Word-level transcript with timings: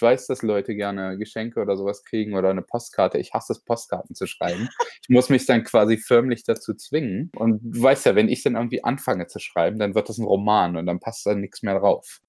Ich 0.00 0.02
weiß, 0.02 0.28
dass 0.28 0.40
Leute 0.40 0.74
gerne 0.74 1.18
Geschenke 1.18 1.60
oder 1.60 1.76
sowas 1.76 2.04
kriegen 2.04 2.34
oder 2.34 2.48
eine 2.48 2.62
Postkarte. 2.62 3.18
Ich 3.18 3.34
hasse 3.34 3.52
es, 3.52 3.60
Postkarten 3.62 4.14
zu 4.14 4.26
schreiben. 4.26 4.70
Ich 5.02 5.10
muss 5.10 5.28
mich 5.28 5.44
dann 5.44 5.62
quasi 5.62 5.98
förmlich 5.98 6.44
dazu 6.44 6.72
zwingen. 6.72 7.30
Und 7.36 7.60
du 7.62 7.82
weißt 7.82 8.06
ja, 8.06 8.14
wenn 8.14 8.30
ich 8.30 8.42
dann 8.42 8.54
irgendwie 8.54 8.82
anfange 8.82 9.26
zu 9.26 9.40
schreiben, 9.40 9.78
dann 9.78 9.94
wird 9.94 10.08
das 10.08 10.16
ein 10.16 10.24
Roman 10.24 10.76
und 10.76 10.86
dann 10.86 11.00
passt 11.00 11.26
da 11.26 11.34
nichts 11.34 11.62
mehr 11.62 11.78
drauf. 11.78 12.20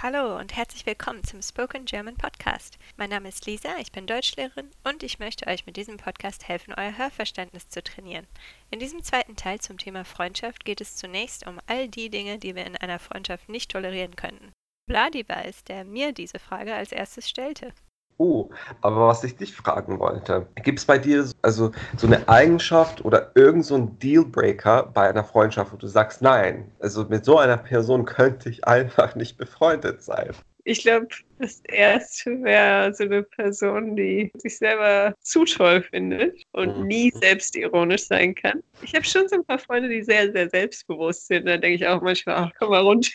Hallo 0.00 0.38
und 0.38 0.54
herzlich 0.54 0.86
willkommen 0.86 1.24
zum 1.24 1.42
Spoken 1.42 1.84
German 1.84 2.14
Podcast. 2.14 2.78
Mein 2.96 3.10
Name 3.10 3.30
ist 3.30 3.46
Lisa, 3.46 3.78
ich 3.80 3.90
bin 3.90 4.06
Deutschlehrerin 4.06 4.70
und 4.84 5.02
ich 5.02 5.18
möchte 5.18 5.48
euch 5.48 5.66
mit 5.66 5.76
diesem 5.76 5.96
Podcast 5.96 6.46
helfen, 6.46 6.72
euer 6.76 6.96
Hörverständnis 6.96 7.68
zu 7.68 7.82
trainieren. 7.82 8.28
In 8.70 8.78
diesem 8.78 9.02
zweiten 9.02 9.34
Teil 9.34 9.60
zum 9.60 9.76
Thema 9.76 10.04
Freundschaft 10.04 10.64
geht 10.64 10.80
es 10.80 10.94
zunächst 10.94 11.48
um 11.48 11.58
all 11.66 11.88
die 11.88 12.10
Dinge, 12.10 12.38
die 12.38 12.54
wir 12.54 12.64
in 12.64 12.76
einer 12.76 13.00
Freundschaft 13.00 13.48
nicht 13.48 13.72
tolerieren 13.72 14.14
könnten. 14.14 14.52
Vladi 14.88 15.28
war 15.28 15.44
es, 15.44 15.64
der 15.64 15.82
mir 15.82 16.12
diese 16.12 16.38
Frage 16.38 16.76
als 16.76 16.92
erstes 16.92 17.28
stellte. 17.28 17.74
Oh, 18.20 18.50
aber 18.80 19.06
was 19.06 19.22
ich 19.22 19.36
dich 19.36 19.54
fragen 19.54 20.00
wollte, 20.00 20.48
gibt 20.64 20.80
es 20.80 20.84
bei 20.84 20.98
dir 20.98 21.24
also 21.42 21.70
so 21.96 22.08
eine 22.08 22.28
Eigenschaft 22.28 23.04
oder 23.04 23.30
irgend 23.36 23.64
so 23.64 23.76
ein 23.76 23.96
Dealbreaker 24.00 24.90
bei 24.92 25.08
einer 25.08 25.22
Freundschaft, 25.22 25.72
wo 25.72 25.76
du 25.76 25.86
sagst, 25.86 26.20
nein, 26.20 26.72
also 26.80 27.04
mit 27.04 27.24
so 27.24 27.38
einer 27.38 27.56
Person 27.56 28.04
könnte 28.04 28.50
ich 28.50 28.66
einfach 28.66 29.14
nicht 29.14 29.38
befreundet 29.38 30.02
sein? 30.02 30.32
Ich 30.64 30.82
glaube, 30.82 31.06
das 31.38 31.62
erste 31.68 32.42
wäre 32.42 32.92
so 32.92 33.04
eine 33.04 33.22
Person, 33.22 33.94
die 33.94 34.30
sich 34.36 34.58
selber 34.58 35.14
zu 35.20 35.44
toll 35.44 35.82
findet 35.82 36.42
und 36.52 36.76
mhm. 36.76 36.86
nie 36.88 37.12
selbstironisch 37.14 38.06
sein 38.06 38.34
kann. 38.34 38.62
Ich 38.82 38.94
habe 38.94 39.04
schon 39.04 39.28
so 39.28 39.36
ein 39.36 39.44
paar 39.44 39.60
Freunde, 39.60 39.88
die 39.88 40.02
sehr, 40.02 40.30
sehr 40.32 40.50
selbstbewusst 40.50 41.28
sind. 41.28 41.46
Da 41.46 41.56
denke 41.56 41.76
ich 41.76 41.86
auch 41.86 42.02
manchmal, 42.02 42.34
ach, 42.34 42.50
komm 42.58 42.70
mal 42.70 42.82
runter. 42.82 43.12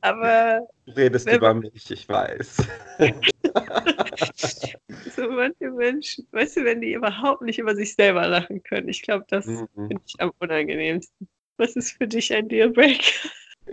Aber. 0.00 0.66
Du 0.86 0.92
redest 0.92 1.30
über 1.30 1.54
mich, 1.54 1.90
ich 1.90 2.08
weiß. 2.08 2.56
so 5.16 5.30
manche 5.30 5.70
Menschen, 5.70 6.26
weißt 6.32 6.58
du, 6.58 6.64
wenn 6.64 6.80
die 6.80 6.92
überhaupt 6.92 7.42
nicht 7.42 7.58
über 7.58 7.74
sich 7.74 7.94
selber 7.94 8.26
lachen 8.26 8.62
können, 8.62 8.88
ich 8.88 9.02
glaube, 9.02 9.24
das 9.28 9.46
mhm. 9.46 9.68
finde 9.74 10.02
ich 10.06 10.20
am 10.20 10.32
unangenehmsten. 10.38 11.28
Was 11.56 11.76
ist 11.76 11.92
für 11.92 12.06
dich 12.06 12.34
ein 12.34 12.48
Dealbreaker? 12.48 13.30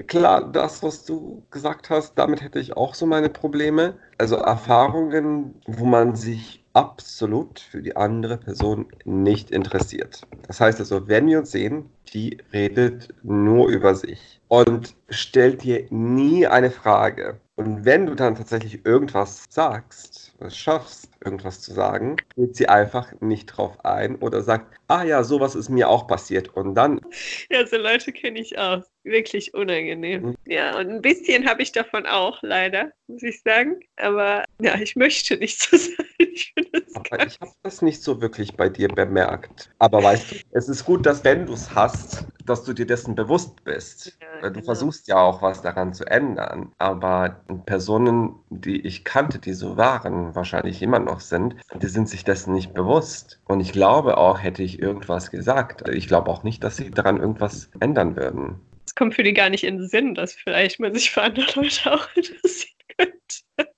Klar, 0.08 0.50
das, 0.52 0.82
was 0.84 1.04
du 1.04 1.46
gesagt 1.52 1.90
hast, 1.90 2.16
damit 2.16 2.42
hätte 2.42 2.60
ich 2.60 2.78
auch 2.78 2.96
so 2.96 3.06
meine 3.06 3.30
Probleme. 3.30 3.98
Also 4.18 4.38
Erfahrungen, 4.38 5.62
wo 5.66 5.84
man 5.86 6.16
sich 6.16 6.61
absolut 6.74 7.60
für 7.60 7.82
die 7.82 7.96
andere 7.96 8.38
Person 8.38 8.88
nicht 9.06 9.52
interessiert. 9.52 10.26
Das 10.48 10.60
heißt 10.60 10.80
also, 10.80 11.08
wenn 11.08 11.28
wir 11.28 11.40
uns 11.40 11.52
sehen, 11.52 11.90
die 12.14 12.38
redet 12.54 13.10
nur 13.24 13.70
über 13.70 13.96
sich 13.96 14.42
und 14.48 14.96
stellt 15.10 15.64
dir 15.64 15.86
nie 15.90 16.48
eine 16.48 16.72
Frage. 16.72 17.40
Und 17.56 17.86
wenn 17.86 18.06
du 18.06 18.16
dann 18.16 18.36
tatsächlich 18.36 18.86
irgendwas 18.86 19.46
sagst, 19.50 20.34
es 20.40 20.58
schaffst, 20.58 21.11
irgendwas 21.24 21.62
zu 21.62 21.74
sagen, 21.74 22.18
geht 22.36 22.56
sie 22.56 22.68
einfach 22.68 23.14
nicht 23.22 23.46
drauf 23.48 23.84
ein 23.86 24.16
oder 24.16 24.42
sagt, 24.42 24.76
ah 24.88 25.04
ja, 25.04 25.24
sowas 25.24 25.56
ist 25.56 25.70
mir 25.70 25.90
auch 25.90 26.08
passiert. 26.08 26.56
Und 26.56 26.76
dann. 26.76 27.02
Ja, 27.50 27.66
so 27.66 27.78
Leute 27.78 28.12
kenne 28.12 28.40
ich 28.40 28.58
auch. 28.58 28.84
Wirklich 29.04 29.56
unangenehm. 29.56 30.22
Mhm. 30.24 30.36
Ja, 30.46 30.78
und 30.78 30.90
ein 30.90 31.02
bisschen 31.02 31.50
habe 31.50 31.64
ich 31.64 31.72
davon 31.72 32.06
auch, 32.06 32.38
leider, 32.44 32.92
muss 33.08 33.24
ich 33.24 33.42
sagen. 33.42 33.80
Aber 33.96 34.44
ja, 34.62 34.76
ich 34.76 34.96
möchte 34.96 35.38
nicht 35.38 35.60
so 35.60 35.76
sein. 35.78 36.06
Ich, 36.20 36.54
Aber 36.94 37.26
ich 37.26 37.40
habe 37.42 37.52
das 37.64 37.82
nicht 37.82 38.04
so 38.04 38.22
wirklich 38.22 38.56
bei 38.56 38.70
dir 38.70 38.90
bemerkt. 38.90 39.72
Aber 39.80 40.04
weißt 40.04 40.32
du, 40.32 40.36
es 40.52 40.70
ist 40.70 40.86
gut, 40.86 41.06
dass 41.06 41.24
wenn 41.24 41.48
du 41.48 41.54
es 41.54 41.74
hast, 41.74 42.28
dass 42.46 42.64
du 42.64 42.74
dir 42.74 42.86
dessen 42.86 43.16
bewusst 43.16 43.64
bist. 43.64 44.18
Ja, 44.22 44.50
du 44.50 44.54
genau. 44.54 44.66
versuchst 44.66 45.08
ja 45.08 45.18
auch 45.18 45.42
was 45.42 45.62
daran 45.62 45.94
zu 45.94 46.06
ändern. 46.06 46.72
Aber 46.78 47.44
Personen, 47.66 48.36
die 48.50 48.86
ich 48.86 49.04
kannte, 49.04 49.40
die 49.40 49.54
so 49.54 49.78
waren, 49.78 50.36
wahrscheinlich 50.36 50.82
immer 50.82 51.00
noch 51.00 51.11
sind, 51.20 51.56
die 51.82 51.88
sind 51.88 52.08
sich 52.08 52.24
dessen 52.24 52.54
nicht 52.54 52.74
bewusst. 52.74 53.42
Und 53.46 53.60
ich 53.60 53.74
glaube 53.74 54.18
auch, 54.18 54.42
hätte 54.42 54.64
ich 54.64 54.80
irgendwas 54.80 55.32
gesagt, 55.32 55.88
ich 55.90 56.08
glaube 56.08 56.30
auch 56.30 56.44
nicht, 56.44 56.64
dass 56.64 56.78
sie 56.78 56.92
daran 56.92 57.18
irgendwas 57.18 57.70
ändern 57.80 58.16
würden. 58.16 58.62
Es 58.86 58.96
kommt 58.96 59.16
für 59.16 59.24
die 59.24 59.34
gar 59.34 59.50
nicht 59.50 59.64
in 59.64 59.78
den 59.78 59.88
Sinn, 59.88 60.16
dass 60.16 60.34
vielleicht 60.34 60.80
man 60.80 60.94
sich 60.94 61.12
für 61.12 61.22
andere 61.22 61.46
Leute 61.56 61.92
auch 61.92 62.08
interessieren 62.16 62.78
könnte. 62.98 63.72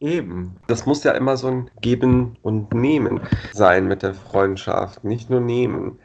Eben. 0.00 0.56
Das 0.66 0.86
muss 0.86 1.04
ja 1.04 1.12
immer 1.12 1.36
so 1.36 1.48
ein 1.48 1.70
Geben 1.82 2.38
und 2.42 2.72
Nehmen 2.72 3.20
sein 3.52 3.86
mit 3.86 4.02
der 4.02 4.14
Freundschaft, 4.14 5.04
nicht 5.04 5.28
nur 5.28 5.40
Nehmen. 5.40 5.98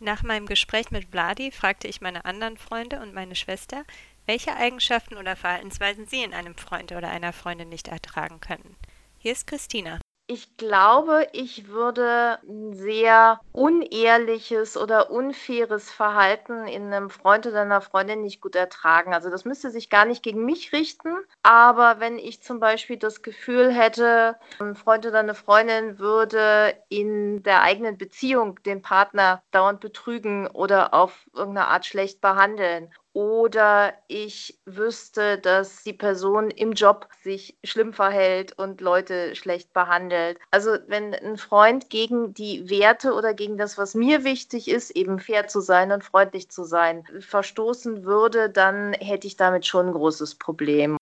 Nach 0.00 0.22
meinem 0.22 0.46
Gespräch 0.46 0.90
mit 0.90 1.06
Vladi 1.10 1.50
fragte 1.50 1.88
ich 1.88 2.00
meine 2.00 2.24
anderen 2.24 2.56
Freunde 2.56 3.00
und 3.00 3.14
meine 3.14 3.34
Schwester, 3.34 3.84
welche 4.26 4.54
Eigenschaften 4.54 5.16
oder 5.16 5.34
Verhaltensweisen 5.34 6.06
sie 6.06 6.22
in 6.22 6.34
einem 6.34 6.54
Freund 6.54 6.92
oder 6.92 7.08
einer 7.08 7.32
Freundin 7.32 7.68
nicht 7.68 7.88
ertragen 7.88 8.40
könnten. 8.40 8.76
Hier 9.18 9.32
ist 9.32 9.46
Christina. 9.46 9.98
Ich 10.30 10.58
glaube, 10.58 11.26
ich 11.32 11.68
würde 11.68 12.38
ein 12.46 12.74
sehr 12.74 13.40
unehrliches 13.52 14.76
oder 14.76 15.10
unfaires 15.10 15.90
Verhalten 15.90 16.66
in 16.66 16.92
einem 16.92 17.08
Freund 17.08 17.46
oder 17.46 17.62
einer 17.62 17.80
Freundin 17.80 18.20
nicht 18.20 18.42
gut 18.42 18.54
ertragen. 18.54 19.14
Also 19.14 19.30
das 19.30 19.46
müsste 19.46 19.70
sich 19.70 19.88
gar 19.88 20.04
nicht 20.04 20.22
gegen 20.22 20.44
mich 20.44 20.72
richten, 20.74 21.14
aber 21.42 21.98
wenn 22.00 22.18
ich 22.18 22.42
zum 22.42 22.60
Beispiel 22.60 22.98
das 22.98 23.22
Gefühl 23.22 23.72
hätte, 23.72 24.36
ein 24.58 24.74
Freund 24.74 25.06
oder 25.06 25.20
eine 25.20 25.34
Freundin 25.34 25.98
würde 25.98 26.74
in 26.90 27.42
der 27.42 27.62
eigenen 27.62 27.96
Beziehung 27.96 28.62
den 28.64 28.82
Partner 28.82 29.42
dauernd 29.50 29.80
betrügen 29.80 30.46
oder 30.46 30.92
auf 30.92 31.26
irgendeine 31.32 31.68
Art 31.68 31.86
schlecht 31.86 32.20
behandeln 32.20 32.92
oder 33.12 33.94
ich 34.06 34.58
wüsste, 34.64 35.38
dass 35.38 35.82
die 35.82 35.92
Person 35.92 36.50
im 36.50 36.72
Job 36.72 37.08
sich 37.22 37.56
schlimm 37.64 37.92
verhält 37.92 38.56
und 38.58 38.80
Leute 38.80 39.34
schlecht 39.34 39.72
behandelt. 39.72 40.38
Also 40.50 40.76
wenn 40.86 41.14
ein 41.14 41.36
Freund 41.36 41.90
gegen 41.90 42.34
die 42.34 42.68
Werte 42.70 43.14
oder 43.14 43.34
gegen 43.34 43.56
das, 43.56 43.78
was 43.78 43.94
mir 43.94 44.24
wichtig 44.24 44.68
ist, 44.68 44.90
eben 44.90 45.18
fair 45.18 45.48
zu 45.48 45.60
sein 45.60 45.90
und 45.92 46.04
freundlich 46.04 46.50
zu 46.50 46.64
sein, 46.64 47.04
verstoßen 47.20 48.04
würde, 48.04 48.50
dann 48.50 48.92
hätte 48.92 49.26
ich 49.26 49.36
damit 49.36 49.66
schon 49.66 49.86
ein 49.86 49.92
großes 49.92 50.36
Problem. 50.36 50.96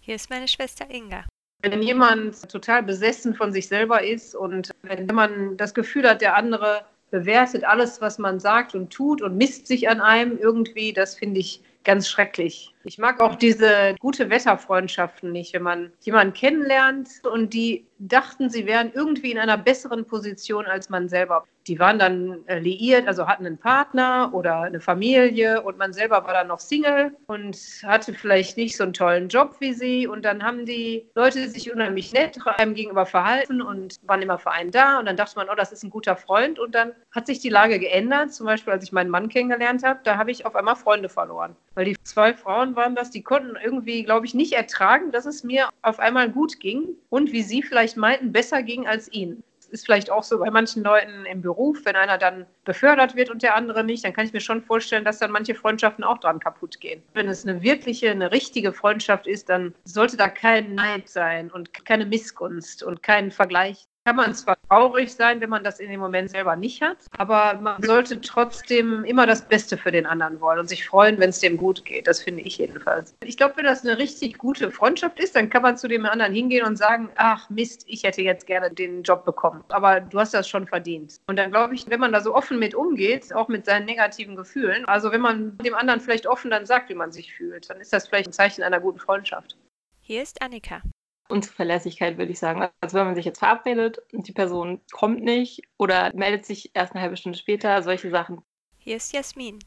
Hier 0.00 0.16
ist 0.16 0.30
meine 0.30 0.48
Schwester 0.48 0.90
Inga. 0.90 1.24
Wenn 1.62 1.80
jemand 1.80 2.50
total 2.50 2.82
besessen 2.82 3.36
von 3.36 3.52
sich 3.52 3.68
selber 3.68 4.02
ist 4.02 4.34
und 4.34 4.72
wenn 4.82 5.06
man 5.06 5.56
das 5.56 5.74
Gefühl 5.74 6.08
hat, 6.08 6.20
der 6.20 6.34
andere 6.34 6.84
bewertet 7.12 7.62
alles, 7.62 8.00
was 8.00 8.18
man 8.18 8.40
sagt 8.40 8.74
und 8.74 8.90
tut 8.90 9.22
und 9.22 9.36
misst 9.36 9.68
sich 9.68 9.88
an 9.88 10.00
einem 10.00 10.38
irgendwie. 10.38 10.92
Das 10.92 11.14
finde 11.14 11.38
ich 11.38 11.62
ganz 11.84 12.08
schrecklich. 12.08 12.71
Ich 12.84 12.98
mag 12.98 13.20
auch 13.20 13.36
diese 13.36 13.94
gute 14.00 14.30
Wetterfreundschaften 14.30 15.32
nicht, 15.32 15.54
wenn 15.54 15.62
man 15.62 15.92
jemanden 16.00 16.34
kennenlernt 16.34 17.08
und 17.30 17.54
die 17.54 17.86
dachten, 18.08 18.50
sie 18.50 18.66
wären 18.66 18.92
irgendwie 18.92 19.30
in 19.30 19.38
einer 19.38 19.56
besseren 19.56 20.04
Position 20.04 20.66
als 20.66 20.90
man 20.90 21.08
selber. 21.08 21.44
Die 21.68 21.78
waren 21.78 22.00
dann 22.00 22.44
liiert, 22.48 23.06
also 23.06 23.28
hatten 23.28 23.46
einen 23.46 23.58
Partner 23.58 24.30
oder 24.32 24.62
eine 24.62 24.80
Familie 24.80 25.62
und 25.62 25.78
man 25.78 25.92
selber 25.92 26.24
war 26.24 26.32
dann 26.32 26.48
noch 26.48 26.58
Single 26.58 27.16
und 27.26 27.56
hatte 27.84 28.14
vielleicht 28.14 28.56
nicht 28.56 28.76
so 28.76 28.82
einen 28.82 28.92
tollen 28.92 29.28
Job 29.28 29.54
wie 29.60 29.72
sie. 29.72 30.08
Und 30.08 30.24
dann 30.24 30.42
haben 30.42 30.66
die 30.66 31.06
Leute 31.14 31.48
sich 31.48 31.72
unheimlich 31.72 32.12
nett 32.12 32.36
einem 32.56 32.74
gegenüber 32.74 33.06
verhalten 33.06 33.62
und 33.62 34.00
waren 34.02 34.22
immer 34.22 34.38
für 34.38 34.50
einen 34.50 34.72
da. 34.72 34.98
Und 34.98 35.06
dann 35.06 35.16
dachte 35.16 35.36
man, 35.36 35.48
oh, 35.48 35.54
das 35.54 35.70
ist 35.70 35.84
ein 35.84 35.90
guter 35.90 36.16
Freund. 36.16 36.58
Und 36.58 36.74
dann 36.74 36.92
hat 37.12 37.28
sich 37.28 37.38
die 37.38 37.48
Lage 37.48 37.78
geändert. 37.78 38.34
Zum 38.34 38.46
Beispiel, 38.46 38.72
als 38.72 38.82
ich 38.82 38.90
meinen 38.90 39.10
Mann 39.10 39.28
kennengelernt 39.28 39.84
habe, 39.84 40.00
da 40.02 40.16
habe 40.16 40.32
ich 40.32 40.44
auf 40.44 40.56
einmal 40.56 40.74
Freunde 40.74 41.08
verloren. 41.08 41.54
Weil 41.74 41.84
die 41.84 41.96
zwei 42.02 42.34
Frauen 42.34 42.71
waren 42.76 42.94
das, 42.94 43.10
die 43.10 43.22
konnten 43.22 43.56
irgendwie, 43.62 44.02
glaube 44.02 44.26
ich, 44.26 44.34
nicht 44.34 44.52
ertragen, 44.52 45.12
dass 45.12 45.26
es 45.26 45.44
mir 45.44 45.68
auf 45.82 45.98
einmal 45.98 46.30
gut 46.30 46.60
ging 46.60 46.96
und 47.08 47.32
wie 47.32 47.42
sie 47.42 47.62
vielleicht 47.62 47.96
meinten, 47.96 48.32
besser 48.32 48.62
ging 48.62 48.86
als 48.86 49.12
ihnen 49.12 49.42
ist 49.72 49.86
vielleicht 49.86 50.10
auch 50.10 50.22
so 50.22 50.38
bei 50.38 50.50
manchen 50.50 50.84
Leuten 50.84 51.24
im 51.24 51.40
Beruf, 51.40 51.84
wenn 51.84 51.96
einer 51.96 52.18
dann 52.18 52.46
befördert 52.64 53.16
wird 53.16 53.30
und 53.30 53.42
der 53.42 53.56
andere 53.56 53.82
nicht, 53.82 54.04
dann 54.04 54.12
kann 54.12 54.26
ich 54.26 54.32
mir 54.32 54.40
schon 54.40 54.62
vorstellen, 54.62 55.04
dass 55.04 55.18
dann 55.18 55.30
manche 55.30 55.54
Freundschaften 55.54 56.04
auch 56.04 56.18
dran 56.18 56.38
kaputt 56.38 56.78
gehen. 56.80 57.02
Wenn 57.14 57.28
es 57.28 57.46
eine 57.46 57.62
wirkliche, 57.62 58.10
eine 58.10 58.30
richtige 58.30 58.72
Freundschaft 58.72 59.26
ist, 59.26 59.48
dann 59.48 59.74
sollte 59.84 60.16
da 60.16 60.28
kein 60.28 60.74
Neid 60.74 61.08
sein 61.08 61.50
und 61.50 61.72
keine 61.86 62.06
Missgunst 62.06 62.82
und 62.82 63.02
kein 63.02 63.30
Vergleich 63.30 63.88
kann 64.04 64.16
man 64.16 64.34
zwar 64.34 64.56
traurig 64.68 65.14
sein, 65.14 65.40
wenn 65.40 65.50
man 65.50 65.62
das 65.62 65.78
in 65.78 65.88
dem 65.88 66.00
Moment 66.00 66.30
selber 66.30 66.56
nicht 66.56 66.82
hat, 66.82 66.98
aber 67.16 67.54
man 67.60 67.82
sollte 67.82 68.20
trotzdem 68.20 69.04
immer 69.04 69.26
das 69.26 69.46
Beste 69.46 69.76
für 69.76 69.92
den 69.92 70.06
anderen 70.06 70.40
wollen 70.40 70.58
und 70.58 70.68
sich 70.68 70.86
freuen, 70.86 71.18
wenn 71.18 71.30
es 71.30 71.38
dem 71.38 71.56
gut 71.56 71.84
geht. 71.84 72.06
Das 72.06 72.20
finde 72.20 72.42
ich 72.42 72.58
jedenfalls. 72.58 73.14
Ich 73.24 73.36
glaube, 73.36 73.56
wenn 73.56 73.64
das 73.64 73.84
eine 73.84 73.98
richtig 73.98 74.38
gute 74.38 74.70
Freundschaft 74.70 75.20
ist, 75.20 75.36
dann 75.36 75.50
kann 75.50 75.62
man 75.62 75.76
zu 75.76 75.86
dem 75.86 76.04
anderen 76.04 76.32
hingehen 76.34 76.66
und 76.66 76.76
sagen, 76.76 77.10
ach 77.16 77.48
Mist, 77.50 77.84
ich 77.86 78.02
hätte 78.02 78.22
jetzt 78.22 78.46
gerne 78.46 78.70
den 78.70 79.02
Job 79.02 79.24
bekommen, 79.24 79.62
aber 79.68 80.00
du 80.00 80.18
hast 80.18 80.34
das 80.34 80.48
schon 80.48 80.66
verdient. 80.66 81.20
Und 81.26 81.36
dann 81.36 81.50
glaube 81.50 81.74
ich, 81.74 81.88
wenn 81.88 82.00
man 82.00 82.12
da 82.12 82.20
so 82.20 82.34
offen 82.34 82.58
mit 82.58 82.74
umgeht, 82.74 83.32
auch 83.34 83.48
mit 83.48 83.64
seinen 83.64 83.86
negativen 83.86 84.34
Gefühlen, 84.34 84.84
also 84.86 85.12
wenn 85.12 85.20
man 85.20 85.56
dem 85.58 85.74
anderen 85.74 86.00
vielleicht 86.00 86.26
offen 86.26 86.50
dann 86.50 86.66
sagt, 86.66 86.88
wie 86.88 86.94
man 86.94 87.12
sich 87.12 87.32
fühlt, 87.32 87.70
dann 87.70 87.80
ist 87.80 87.92
das 87.92 88.08
vielleicht 88.08 88.28
ein 88.28 88.32
Zeichen 88.32 88.62
einer 88.62 88.80
guten 88.80 88.98
Freundschaft. 88.98 89.56
Hier 90.00 90.22
ist 90.22 90.42
Annika. 90.42 90.82
Unzuverlässigkeit, 91.28 92.18
würde 92.18 92.32
ich 92.32 92.38
sagen. 92.38 92.68
Also 92.80 92.98
wenn 92.98 93.06
man 93.06 93.14
sich 93.14 93.24
jetzt 93.24 93.38
verabredet 93.38 93.98
und 94.12 94.28
die 94.28 94.32
Person 94.32 94.80
kommt 94.92 95.22
nicht 95.22 95.62
oder 95.78 96.10
meldet 96.14 96.44
sich 96.44 96.70
erst 96.74 96.92
eine 96.94 97.02
halbe 97.02 97.16
Stunde 97.16 97.38
später, 97.38 97.82
solche 97.82 98.10
Sachen. 98.10 98.42
Hier 98.78 98.96
ist 98.96 99.12
Jasmin. 99.12 99.58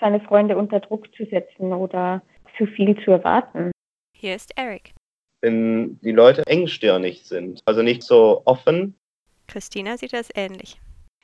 seine 0.00 0.20
Freunde 0.20 0.56
unter 0.56 0.80
Druck 0.80 1.14
zu 1.14 1.24
setzen 1.26 1.72
oder 1.72 2.22
zu 2.56 2.66
viel 2.66 2.98
zu 3.04 3.12
erwarten. 3.12 3.70
Hier 4.16 4.34
ist 4.34 4.52
Eric. 4.56 4.92
Wenn 5.42 5.98
die 6.00 6.12
Leute 6.12 6.42
engstirnig 6.46 7.22
sind, 7.24 7.62
also 7.64 7.82
nicht 7.82 8.02
so 8.02 8.42
offen. 8.44 8.94
Christina 9.46 9.96
sieht 9.96 10.12
das 10.12 10.28
ähnlich. 10.34 10.80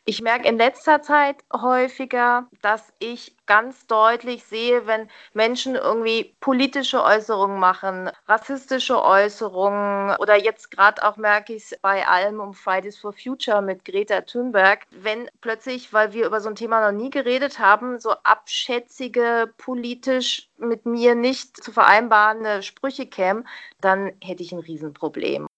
Ich 0.09 0.23
merke 0.23 0.47
in 0.47 0.57
letzter 0.57 1.03
Zeit 1.03 1.39
häufiger, 1.53 2.47
dass 2.63 2.93
ich 3.01 3.35
ganz 3.45 3.89
deutlich 3.89 4.45
sehe, 4.45 4.87
wenn 4.87 5.11
Menschen 5.35 5.75
irgendwie 5.75 6.37
politische 6.39 7.03
Äußerungen 7.03 7.59
machen, 7.59 8.13
rassistische 8.29 9.03
Äußerungen 9.03 10.15
oder 10.19 10.37
jetzt 10.37 10.71
gerade 10.71 11.03
auch 11.03 11.17
merke 11.17 11.55
ich 11.55 11.73
es 11.73 11.79
bei 11.83 12.07
allem 12.07 12.39
um 12.39 12.55
Fridays 12.55 12.97
for 12.97 13.13
Future 13.13 13.61
mit 13.61 13.85
Greta 13.85 14.21
Thunberg, 14.21 14.87
wenn 14.93 15.29
plötzlich, 15.41 15.93
weil 15.93 16.13
wir 16.13 16.27
über 16.27 16.41
so 16.41 16.51
ein 16.51 16.55
Thema 16.55 16.89
noch 16.89 16.97
nie 16.97 17.11
geredet 17.11 17.59
haben, 17.59 17.99
so 17.99 18.11
abschätzige, 18.23 19.53
politisch 19.59 20.49
mit 20.57 20.87
mir 20.87 21.17
nicht 21.17 21.57
zu 21.57 21.73
vereinbarende 21.73 22.63
Sprüche 22.63 23.07
kämen, 23.07 23.49
dann 23.81 24.13
hätte 24.23 24.45
ich 24.45 24.53
ein 24.53 24.61
Riesenproblem. 24.61 25.49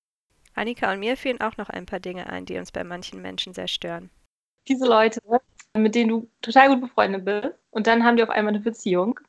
Annika 0.54 0.90
und 0.90 1.00
mir 1.00 1.18
fielen 1.18 1.42
auch 1.42 1.58
noch 1.58 1.68
ein 1.68 1.84
paar 1.84 2.00
Dinge 2.00 2.30
ein, 2.30 2.46
die 2.46 2.56
uns 2.56 2.72
bei 2.72 2.82
manchen 2.82 3.20
Menschen 3.20 3.52
sehr 3.52 3.68
stören 3.68 4.10
diese 4.68 4.86
Leute, 4.86 5.20
mit 5.74 5.94
denen 5.94 6.10
du 6.10 6.28
total 6.42 6.68
gut 6.68 6.80
befreundet 6.80 7.24
bist, 7.24 7.54
und 7.70 7.86
dann 7.86 8.04
haben 8.04 8.16
die 8.16 8.22
auf 8.22 8.30
einmal 8.30 8.54
eine 8.54 8.62
Beziehung 8.62 9.20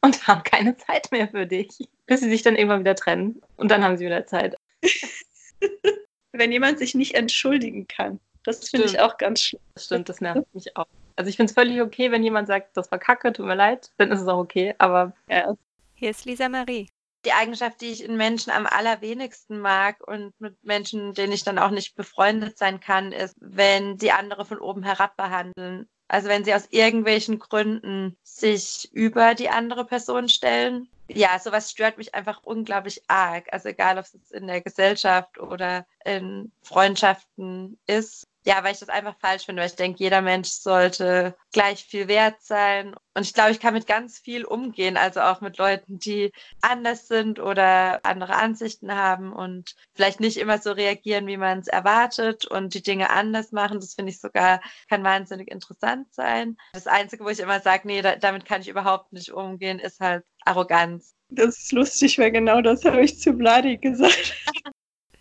und 0.00 0.26
haben 0.26 0.42
keine 0.42 0.76
Zeit 0.76 1.10
mehr 1.12 1.28
für 1.28 1.46
dich, 1.46 1.88
bis 2.06 2.20
sie 2.20 2.30
sich 2.30 2.42
dann 2.42 2.56
irgendwann 2.56 2.80
wieder 2.80 2.94
trennen 2.94 3.42
und 3.56 3.70
dann 3.70 3.84
haben 3.84 3.96
sie 3.96 4.06
wieder 4.06 4.26
Zeit. 4.26 4.56
Wenn 6.32 6.52
jemand 6.52 6.78
sich 6.78 6.94
nicht 6.94 7.14
entschuldigen 7.14 7.86
kann, 7.88 8.20
das 8.44 8.68
finde 8.68 8.86
ich 8.86 9.00
auch 9.00 9.18
ganz 9.18 9.42
schlimm. 9.42 9.60
Das 9.74 9.84
stimmt, 9.84 10.08
das 10.08 10.20
nervt 10.20 10.54
mich 10.54 10.76
auch. 10.76 10.86
Also 11.16 11.28
ich 11.28 11.36
finde 11.36 11.50
es 11.50 11.54
völlig 11.54 11.82
okay, 11.82 12.10
wenn 12.10 12.24
jemand 12.24 12.46
sagt, 12.46 12.74
das 12.76 12.90
war 12.90 12.98
kacke, 12.98 13.32
tut 13.32 13.44
mir 13.44 13.54
leid, 13.54 13.90
dann 13.98 14.10
ist 14.10 14.22
es 14.22 14.28
auch 14.28 14.38
okay, 14.38 14.74
aber 14.78 15.12
ja. 15.28 15.54
Hier 15.94 16.10
ist 16.10 16.24
Lisa 16.24 16.48
Marie 16.48 16.88
die 17.24 17.32
Eigenschaft, 17.32 17.80
die 17.80 17.90
ich 17.90 18.04
in 18.04 18.16
Menschen 18.16 18.50
am 18.50 18.66
allerwenigsten 18.66 19.60
mag 19.60 20.06
und 20.06 20.38
mit 20.40 20.62
Menschen, 20.64 21.14
denen 21.14 21.32
ich 21.32 21.44
dann 21.44 21.58
auch 21.58 21.70
nicht 21.70 21.94
befreundet 21.94 22.58
sein 22.58 22.80
kann, 22.80 23.12
ist, 23.12 23.36
wenn 23.40 23.96
die 23.98 24.12
andere 24.12 24.44
von 24.44 24.58
oben 24.58 24.82
herab 24.82 25.16
behandeln. 25.16 25.88
Also 26.08 26.28
wenn 26.28 26.44
sie 26.44 26.54
aus 26.54 26.66
irgendwelchen 26.70 27.38
Gründen 27.38 28.16
sich 28.22 28.90
über 28.92 29.34
die 29.34 29.48
andere 29.48 29.84
Person 29.84 30.28
stellen. 30.28 30.88
Ja, 31.08 31.38
sowas 31.38 31.70
stört 31.70 31.98
mich 31.98 32.14
einfach 32.14 32.42
unglaublich 32.42 33.02
arg. 33.08 33.46
Also 33.52 33.68
egal, 33.68 33.98
ob 33.98 34.04
es 34.04 34.30
in 34.32 34.46
der 34.46 34.60
Gesellschaft 34.60 35.38
oder 35.38 35.86
in 36.04 36.50
Freundschaften 36.62 37.78
ist 37.86 38.26
ja, 38.44 38.64
weil 38.64 38.72
ich 38.72 38.78
das 38.80 38.88
einfach 38.88 39.16
falsch 39.18 39.44
finde, 39.44 39.60
weil 39.60 39.68
ich 39.68 39.76
denke, 39.76 40.02
jeder 40.02 40.22
Mensch 40.22 40.48
sollte 40.48 41.36
gleich 41.52 41.84
viel 41.84 42.08
wert 42.08 42.40
sein. 42.40 42.94
Und 43.14 43.22
ich 43.22 43.34
glaube, 43.34 43.50
ich 43.50 43.60
kann 43.60 43.74
mit 43.74 43.86
ganz 43.86 44.18
viel 44.18 44.44
umgehen, 44.44 44.96
also 44.96 45.20
auch 45.20 45.42
mit 45.42 45.58
Leuten, 45.58 45.98
die 45.98 46.32
anders 46.62 47.06
sind 47.06 47.38
oder 47.38 48.00
andere 48.04 48.36
Ansichten 48.36 48.94
haben 48.94 49.32
und 49.32 49.74
vielleicht 49.94 50.20
nicht 50.20 50.38
immer 50.38 50.58
so 50.58 50.72
reagieren, 50.72 51.26
wie 51.26 51.36
man 51.36 51.58
es 51.58 51.66
erwartet 51.66 52.46
und 52.46 52.72
die 52.72 52.82
Dinge 52.82 53.10
anders 53.10 53.52
machen. 53.52 53.78
Das 53.78 53.94
finde 53.94 54.12
ich 54.12 54.20
sogar, 54.20 54.62
kann 54.88 55.04
wahnsinnig 55.04 55.50
interessant 55.50 56.12
sein. 56.14 56.56
Das 56.72 56.86
Einzige, 56.86 57.24
wo 57.24 57.28
ich 57.28 57.40
immer 57.40 57.60
sage, 57.60 57.86
nee, 57.86 58.00
da, 58.00 58.16
damit 58.16 58.46
kann 58.46 58.62
ich 58.62 58.68
überhaupt 58.68 59.12
nicht 59.12 59.32
umgehen, 59.32 59.78
ist 59.78 60.00
halt 60.00 60.24
Arroganz. 60.46 61.14
Das 61.28 61.58
ist 61.58 61.72
lustig, 61.72 62.18
weil 62.18 62.30
genau 62.30 62.62
das 62.62 62.84
habe 62.84 63.02
ich 63.02 63.18
zu 63.20 63.36
Vladi 63.36 63.76
gesagt. 63.76 64.34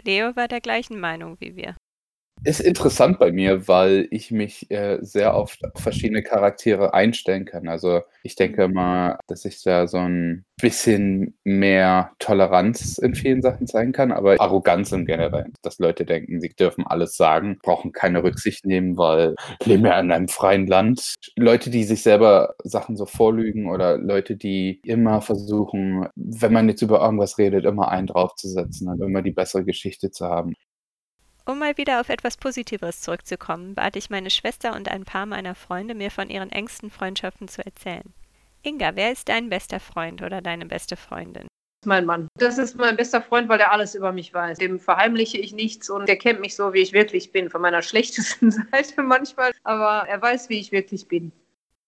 Leo 0.04 0.36
war 0.38 0.48
der 0.48 0.62
gleichen 0.62 1.00
Meinung 1.00 1.36
wie 1.40 1.56
wir. 1.56 1.76
Ist 2.44 2.62
interessant 2.62 3.20
bei 3.20 3.32
mir, 3.32 3.68
weil 3.68 4.08
ich 4.12 4.32
mich 4.32 4.72
äh, 4.72 4.98
sehr 5.02 5.36
oft 5.36 5.60
auf 5.66 5.82
verschiedene 5.82 6.24
Charaktere 6.24 6.94
einstellen 6.94 7.46
kann. 7.46 7.68
Also 7.68 8.02
ich 8.24 8.36
denke 8.36 8.70
mal, 8.70 9.20
dass 9.28 9.44
ich 9.44 9.62
da 9.62 9.88
so 9.88 9.98
ein 9.98 10.46
bisschen 10.62 11.38
mehr 11.44 12.12
Toleranz 12.20 12.98
in 12.98 13.16
vielen 13.16 13.42
Sachen 13.42 13.68
zeigen 13.68 13.92
kann, 13.92 14.12
aber 14.12 14.40
Arroganz 14.40 14.92
im 14.92 15.06
Generellen. 15.06 15.54
Dass 15.62 15.80
Leute 15.80 16.06
denken, 16.06 16.40
sie 16.40 16.50
dürfen 16.50 16.86
alles 16.88 17.16
sagen, 17.16 17.60
brauchen 17.62 17.92
keine 17.92 18.24
Rücksicht 18.24 18.66
nehmen, 18.66 18.98
weil 18.98 19.36
leben 19.66 19.86
ja 19.86 20.00
in 20.00 20.12
einem 20.12 20.28
freien 20.30 20.68
Land. 20.68 21.16
Leute, 21.36 21.70
die 21.70 21.84
sich 21.84 22.04
selber 22.04 22.56
Sachen 22.64 22.96
so 22.96 23.06
vorlügen 23.06 23.70
oder 23.70 23.98
Leute, 23.98 24.36
die 24.38 24.80
immer 24.84 25.22
versuchen, 25.22 26.08
wenn 26.16 26.54
man 26.54 26.70
jetzt 26.70 26.82
über 26.82 27.02
irgendwas 27.02 27.38
redet, 27.38 27.66
immer 27.66 27.90
einen 27.90 28.08
draufzusetzen 28.08 28.88
und 28.88 29.02
immer 29.02 29.22
die 29.22 29.32
bessere 29.32 29.66
Geschichte 29.66 30.12
zu 30.12 30.26
haben. 30.26 30.54
Um 31.50 31.58
mal 31.58 31.76
wieder 31.78 32.00
auf 32.00 32.10
etwas 32.10 32.38
Positiveres 32.38 33.02
zurückzukommen, 33.02 33.74
bat 33.74 33.96
ich 33.96 34.12
meine 34.12 34.30
Schwester 34.30 34.76
und 34.76 34.88
ein 34.88 35.04
paar 35.04 35.26
meiner 35.26 35.56
Freunde, 35.56 35.96
mir 35.96 36.12
von 36.12 36.30
ihren 36.30 36.52
engsten 36.52 36.92
Freundschaften 36.92 37.48
zu 37.48 37.66
erzählen. 37.66 38.14
Inga, 38.62 38.92
wer 38.94 39.12
ist 39.12 39.30
dein 39.30 39.50
bester 39.50 39.80
Freund 39.80 40.22
oder 40.22 40.42
deine 40.42 40.68
beste 40.68 40.96
Freundin? 40.96 41.48
Mein 41.88 42.06
Mann. 42.06 42.28
Das 42.38 42.60
ist 42.60 42.78
mein 42.78 42.96
bester 42.98 43.24
Freund, 43.24 43.50
weil 43.50 43.60
er 43.60 43.72
alles 43.72 43.96
über 43.96 44.12
mich 44.12 44.32
weiß. 44.32 44.60
Dem 44.60 44.80
verheimliche 44.80 45.40
ich 45.40 45.52
nichts 45.52 45.90
und 45.90 46.08
der 46.08 46.18
kennt 46.18 46.40
mich 46.40 46.56
so, 46.56 46.72
wie 46.74 46.82
ich 46.82 46.94
wirklich 46.94 47.32
bin. 47.32 47.50
Von 47.50 47.62
meiner 47.62 47.82
schlechtesten 47.82 48.52
Seite 48.72 49.02
manchmal, 49.02 49.52
aber 49.64 50.08
er 50.08 50.22
weiß, 50.22 50.50
wie 50.50 50.60
ich 50.60 50.72
wirklich 50.72 51.08
bin 51.08 51.32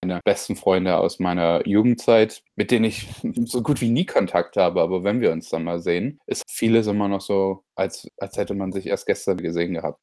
meine 0.04 0.20
besten 0.24 0.56
Freunde 0.56 0.96
aus 0.96 1.18
meiner 1.18 1.66
Jugendzeit, 1.66 2.42
mit 2.56 2.70
denen 2.70 2.84
ich 2.84 3.08
so 3.44 3.62
gut 3.62 3.80
wie 3.80 3.88
nie 3.88 4.04
Kontakt 4.04 4.56
habe, 4.56 4.80
aber 4.80 5.04
wenn 5.04 5.20
wir 5.20 5.30
uns 5.30 5.48
dann 5.48 5.64
mal 5.64 5.80
sehen, 5.80 6.20
ist 6.26 6.42
vieles 6.48 6.86
immer 6.86 7.08
noch 7.08 7.20
so, 7.20 7.62
als, 7.74 8.08
als 8.18 8.36
hätte 8.36 8.54
man 8.54 8.72
sich 8.72 8.86
erst 8.86 9.06
gestern 9.06 9.38
gesehen 9.38 9.74
gehabt. 9.74 10.00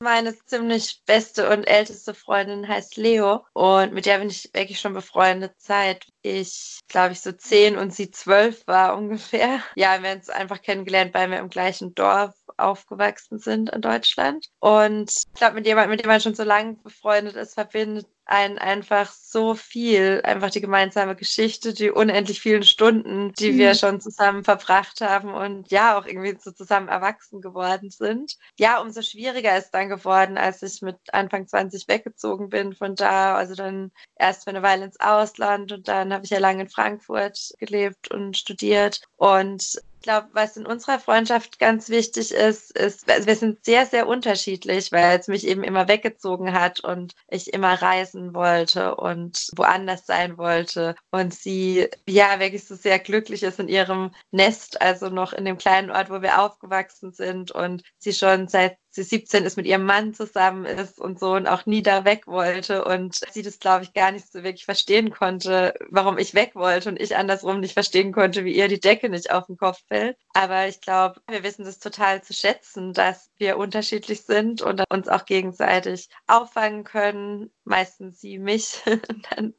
Meine 0.00 0.34
ziemlich 0.46 1.02
beste 1.06 1.48
und 1.50 1.64
älteste 1.64 2.14
Freundin 2.14 2.66
heißt 2.66 2.96
Leo 2.96 3.44
und 3.52 3.92
mit 3.92 4.06
der 4.06 4.18
bin 4.18 4.28
ich 4.28 4.50
wirklich 4.52 4.80
schon 4.80 4.92
befreundet 4.92 5.52
seit 5.56 6.06
ich, 6.24 6.80
glaube 6.88 7.12
ich, 7.12 7.20
so 7.20 7.32
zehn 7.32 7.76
und 7.76 7.94
sie 7.94 8.10
zwölf 8.10 8.66
war 8.66 8.96
ungefähr. 8.96 9.60
Ja, 9.76 10.00
wir 10.02 10.10
haben 10.10 10.18
uns 10.18 10.30
einfach 10.30 10.62
kennengelernt, 10.62 11.12
weil 11.12 11.30
wir 11.30 11.38
im 11.38 11.50
gleichen 11.50 11.94
Dorf 11.94 12.34
aufgewachsen 12.56 13.38
sind 13.38 13.70
in 13.70 13.82
Deutschland. 13.82 14.46
Und 14.60 15.10
ich 15.10 15.32
glaube, 15.34 15.56
mit 15.56 15.66
jemandem, 15.66 15.90
mit 15.90 16.00
dem 16.00 16.08
man 16.08 16.20
schon 16.20 16.34
so 16.34 16.44
lange 16.44 16.74
befreundet 16.82 17.36
ist, 17.36 17.54
verbindet 17.54 18.06
einen 18.26 18.58
einfach 18.58 19.12
so 19.12 19.54
viel, 19.54 20.22
einfach 20.24 20.50
die 20.50 20.60
gemeinsame 20.60 21.14
Geschichte, 21.14 21.74
die 21.74 21.90
unendlich 21.90 22.40
vielen 22.40 22.62
Stunden, 22.62 23.32
die 23.34 23.52
mhm. 23.52 23.58
wir 23.58 23.74
schon 23.74 24.00
zusammen 24.00 24.44
verbracht 24.44 25.00
haben 25.00 25.34
und 25.34 25.70
ja, 25.70 25.98
auch 25.98 26.06
irgendwie 26.06 26.36
so 26.40 26.50
zusammen 26.50 26.88
erwachsen 26.88 27.40
geworden 27.42 27.90
sind. 27.90 28.36
Ja, 28.58 28.80
umso 28.80 29.02
schwieriger 29.02 29.56
ist 29.58 29.72
dann 29.72 29.88
geworden, 29.88 30.38
als 30.38 30.62
ich 30.62 30.80
mit 30.80 30.96
Anfang 31.12 31.46
20 31.46 31.86
weggezogen 31.88 32.48
bin 32.48 32.74
von 32.74 32.94
da, 32.94 33.36
also 33.36 33.54
dann 33.54 33.92
erst 34.16 34.44
für 34.44 34.50
eine 34.50 34.62
Weile 34.62 34.86
ins 34.86 35.00
Ausland 35.00 35.72
und 35.72 35.88
dann 35.88 36.12
habe 36.14 36.24
ich 36.24 36.30
ja 36.30 36.38
lange 36.38 36.62
in 36.62 36.68
Frankfurt 36.68 37.52
gelebt 37.58 38.10
und 38.10 38.36
studiert 38.36 39.02
und 39.16 39.82
glaube, 40.04 40.28
was 40.32 40.56
in 40.56 40.66
unserer 40.66 41.00
Freundschaft 41.00 41.58
ganz 41.58 41.88
wichtig 41.88 42.30
ist, 42.30 42.70
ist, 42.76 43.06
wir 43.06 43.36
sind 43.36 43.64
sehr, 43.64 43.86
sehr 43.86 44.06
unterschiedlich, 44.06 44.92
weil 44.92 45.18
es 45.18 45.28
mich 45.28 45.46
eben 45.46 45.64
immer 45.64 45.88
weggezogen 45.88 46.52
hat 46.52 46.80
und 46.80 47.14
ich 47.28 47.52
immer 47.52 47.80
reisen 47.82 48.34
wollte 48.34 48.94
und 48.94 49.48
woanders 49.56 50.06
sein 50.06 50.38
wollte. 50.38 50.94
Und 51.10 51.34
sie, 51.34 51.88
ja, 52.06 52.38
wirklich 52.38 52.64
so 52.64 52.76
sehr 52.76 52.98
glücklich 52.98 53.42
ist 53.42 53.58
in 53.58 53.68
ihrem 53.68 54.12
Nest, 54.30 54.80
also 54.80 55.08
noch 55.08 55.32
in 55.32 55.44
dem 55.46 55.58
kleinen 55.58 55.90
Ort, 55.90 56.10
wo 56.10 56.22
wir 56.22 56.40
aufgewachsen 56.40 57.12
sind 57.12 57.50
und 57.50 57.82
sie 57.98 58.12
schon 58.12 58.46
seit 58.46 58.76
sie 58.94 59.02
17 59.02 59.44
ist, 59.44 59.56
mit 59.56 59.66
ihrem 59.66 59.84
Mann 59.84 60.14
zusammen 60.14 60.64
ist 60.64 61.00
und 61.00 61.18
so 61.18 61.32
und 61.34 61.46
auch 61.48 61.66
nie 61.66 61.82
da 61.82 62.04
weg 62.04 62.26
wollte 62.26 62.84
und 62.84 63.16
sie 63.32 63.42
das, 63.42 63.58
glaube 63.58 63.84
ich, 63.84 63.92
gar 63.92 64.12
nicht 64.12 64.30
so 64.30 64.42
wirklich 64.44 64.64
verstehen 64.64 65.10
konnte, 65.10 65.74
warum 65.90 66.16
ich 66.18 66.34
weg 66.34 66.54
wollte 66.54 66.88
und 66.90 67.00
ich 67.00 67.16
andersrum 67.16 67.60
nicht 67.60 67.74
verstehen 67.74 68.12
konnte, 68.12 68.44
wie 68.44 68.54
ihr 68.54 68.68
die 68.68 68.80
Decke 68.80 69.08
nicht 69.08 69.30
auf 69.32 69.46
den 69.46 69.56
Kopf 69.56 69.82
fällt. 69.88 70.16
Aber 70.36 70.66
ich 70.66 70.80
glaube, 70.80 71.20
wir 71.28 71.44
wissen 71.44 71.64
das 71.64 71.78
total 71.78 72.20
zu 72.24 72.32
schätzen, 72.32 72.92
dass 72.92 73.30
wir 73.38 73.56
unterschiedlich 73.56 74.22
sind 74.22 74.62
und 74.62 74.82
uns 74.90 75.08
auch 75.08 75.26
gegenseitig 75.26 76.08
auffangen 76.26 76.82
können, 76.82 77.52
meistens 77.62 78.20
sie 78.20 78.40
mich 78.40 78.82
dann 79.30 79.54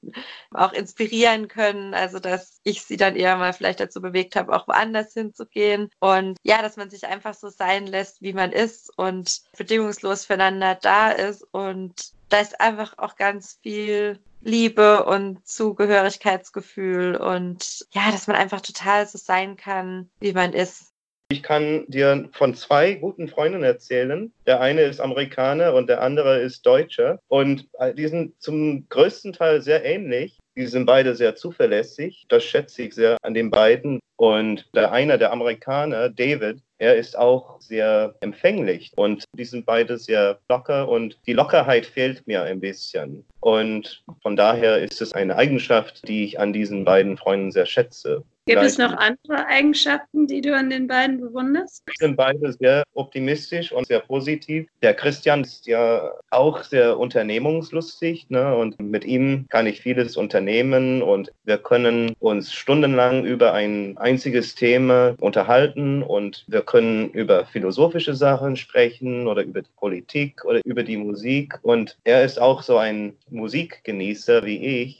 auch 0.51 0.73
inspirieren 0.73 1.47
können, 1.47 1.93
also 1.93 2.19
dass 2.19 2.59
ich 2.63 2.83
sie 2.83 2.97
dann 2.97 3.15
eher 3.15 3.37
mal 3.37 3.53
vielleicht 3.53 3.79
dazu 3.79 4.01
bewegt 4.01 4.35
habe, 4.35 4.53
auch 4.53 4.67
woanders 4.67 5.13
hinzugehen 5.13 5.89
und 6.01 6.37
ja, 6.43 6.61
dass 6.61 6.75
man 6.75 6.89
sich 6.89 7.07
einfach 7.07 7.35
so 7.35 7.47
sein 7.47 7.87
lässt, 7.87 8.21
wie 8.21 8.33
man 8.33 8.51
ist 8.51 8.91
und 8.97 9.43
bedingungslos 9.57 10.25
füreinander 10.25 10.75
da 10.75 11.11
ist. 11.11 11.45
Und 11.51 12.14
da 12.29 12.39
ist 12.39 12.59
einfach 12.59 12.97
auch 12.97 13.15
ganz 13.15 13.59
viel 13.61 14.19
Liebe 14.41 15.05
und 15.05 15.45
Zugehörigkeitsgefühl 15.47 17.15
und 17.15 17.85
ja, 17.91 18.11
dass 18.11 18.27
man 18.27 18.35
einfach 18.35 18.61
total 18.61 19.07
so 19.07 19.17
sein 19.17 19.57
kann, 19.57 20.09
wie 20.19 20.33
man 20.33 20.53
ist. 20.53 20.93
Ich 21.29 21.41
kann 21.41 21.85
dir 21.87 22.29
von 22.33 22.53
zwei 22.53 22.93
guten 22.93 23.27
Freunden 23.27 23.63
erzählen. 23.63 24.31
Der 24.45 24.61
eine 24.61 24.81
ist 24.81 24.99
Amerikaner 24.99 25.73
und 25.73 25.89
der 25.89 26.01
andere 26.01 26.39
ist 26.39 26.63
Deutscher. 26.67 27.19
Und 27.29 27.67
äh, 27.79 27.95
die 27.95 28.07
sind 28.07 28.39
zum 28.39 28.87
größten 28.89 29.33
Teil 29.33 29.59
sehr 29.61 29.83
ähnlich. 29.83 30.37
Die 30.55 30.67
sind 30.67 30.85
beide 30.85 31.15
sehr 31.15 31.35
zuverlässig. 31.35 32.25
Das 32.29 32.43
schätze 32.43 32.83
ich 32.83 32.93
sehr 32.93 33.17
an 33.23 33.33
den 33.33 33.49
beiden. 33.49 33.99
Und 34.17 34.69
der 34.75 34.91
eine, 34.91 35.17
der 35.17 35.31
Amerikaner, 35.31 36.09
David, 36.09 36.59
er 36.77 36.95
ist 36.95 37.17
auch 37.17 37.59
sehr 37.59 38.15
empfänglich 38.19 38.91
und 38.95 39.23
die 39.33 39.45
sind 39.45 39.65
beide 39.65 39.97
sehr 39.97 40.39
locker 40.47 40.87
und 40.87 41.17
die 41.25 41.33
Lockerheit 41.33 41.85
fehlt 41.85 42.25
mir 42.27 42.43
ein 42.43 42.59
bisschen. 42.59 43.25
Und 43.41 44.03
von 44.21 44.35
daher 44.35 44.77
ist 44.77 45.01
es 45.01 45.13
eine 45.13 45.35
Eigenschaft, 45.35 46.07
die 46.07 46.23
ich 46.23 46.39
an 46.39 46.53
diesen 46.53 46.85
beiden 46.85 47.17
Freunden 47.17 47.51
sehr 47.51 47.65
schätze. 47.65 48.23
Gibt 48.47 48.61
es 48.61 48.77
noch 48.77 48.93
andere 48.93 49.47
Eigenschaften, 49.47 50.27
die 50.27 50.39
du 50.39 50.55
an 50.55 50.69
den 50.69 50.87
beiden 50.87 51.19
bewunderst? 51.19 51.83
sind 51.97 52.15
beide 52.15 52.53
sehr 52.53 52.83
optimistisch 52.93 53.71
und 53.71 53.87
sehr 53.87 54.01
positiv. 54.01 54.67
Der 54.83 54.93
Christian 54.93 55.41
ist 55.41 55.65
ja 55.65 56.11
auch 56.29 56.63
sehr 56.63 56.99
unternehmungslustig 56.99 58.29
ne? 58.29 58.55
und 58.55 58.79
mit 58.79 59.03
ihm 59.03 59.47
kann 59.49 59.65
ich 59.65 59.81
vieles 59.81 60.15
unternehmen 60.15 61.01
und 61.01 61.31
wir 61.45 61.57
können 61.57 62.15
uns 62.19 62.53
stundenlang 62.53 63.25
über 63.25 63.53
ein 63.53 63.97
einziges 63.97 64.53
Thema 64.53 65.15
unterhalten 65.19 66.03
und 66.03 66.45
wir 66.47 66.61
können 66.61 67.09
über 67.11 67.45
philosophische 67.45 68.13
Sachen 68.13 68.57
sprechen 68.57 69.27
oder 69.27 69.41
über 69.41 69.63
die 69.63 69.71
Politik 69.75 70.45
oder 70.45 70.61
über 70.65 70.83
die 70.83 70.97
Musik 70.97 71.57
und 71.63 71.97
er 72.03 72.23
ist 72.23 72.39
auch 72.39 72.61
so 72.61 72.77
ein 72.77 73.15
Musikgenießer 73.29 74.45
wie 74.45 74.63
ich 74.63 74.99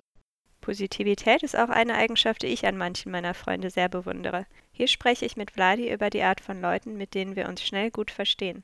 Positivität 0.66 1.44
ist 1.44 1.56
auch 1.56 1.70
eine 1.70 1.94
Eigenschaft, 1.94 2.42
die 2.42 2.48
ich 2.48 2.66
an 2.66 2.76
manchen 2.76 3.12
meiner 3.12 3.36
Freunde 3.36 3.70
sehr 3.70 3.88
bewundere. 3.88 4.48
Hier 4.72 4.88
spreche 4.88 5.24
ich 5.24 5.38
mit 5.38 5.52
Vladi 5.52 5.94
über 5.94 6.10
die 6.10 6.24
Art 6.24 6.42
von 6.42 6.60
Leuten, 6.60 6.98
mit 6.98 7.14
denen 7.14 7.36
wir 7.36 7.48
uns 7.48 7.62
schnell 7.62 7.92
gut 7.92 8.10
verstehen. 8.10 8.64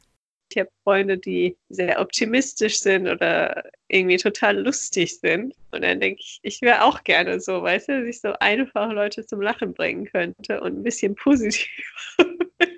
Ich 0.49 0.57
habe 0.57 0.71
Freunde, 0.83 1.19
die 1.19 1.55
sehr 1.69 2.01
optimistisch 2.01 2.79
sind 2.79 3.07
oder 3.07 3.69
irgendwie 3.87 4.17
total 4.17 4.57
lustig 4.57 5.19
sind. 5.19 5.53
Und 5.69 5.83
dann 5.83 5.99
denke 5.99 6.21
ich, 6.21 6.39
ich 6.41 6.61
wäre 6.63 6.85
auch 6.85 7.03
gerne 7.03 7.39
so, 7.39 7.61
weißt 7.61 7.89
du, 7.89 7.99
dass 7.99 8.09
ich 8.09 8.19
so 8.19 8.33
einfach 8.39 8.91
Leute 8.91 9.23
zum 9.23 9.39
Lachen 9.39 9.75
bringen 9.75 10.05
könnte 10.05 10.59
und 10.59 10.79
ein 10.79 10.83
bisschen 10.83 11.13
positiv. 11.13 11.69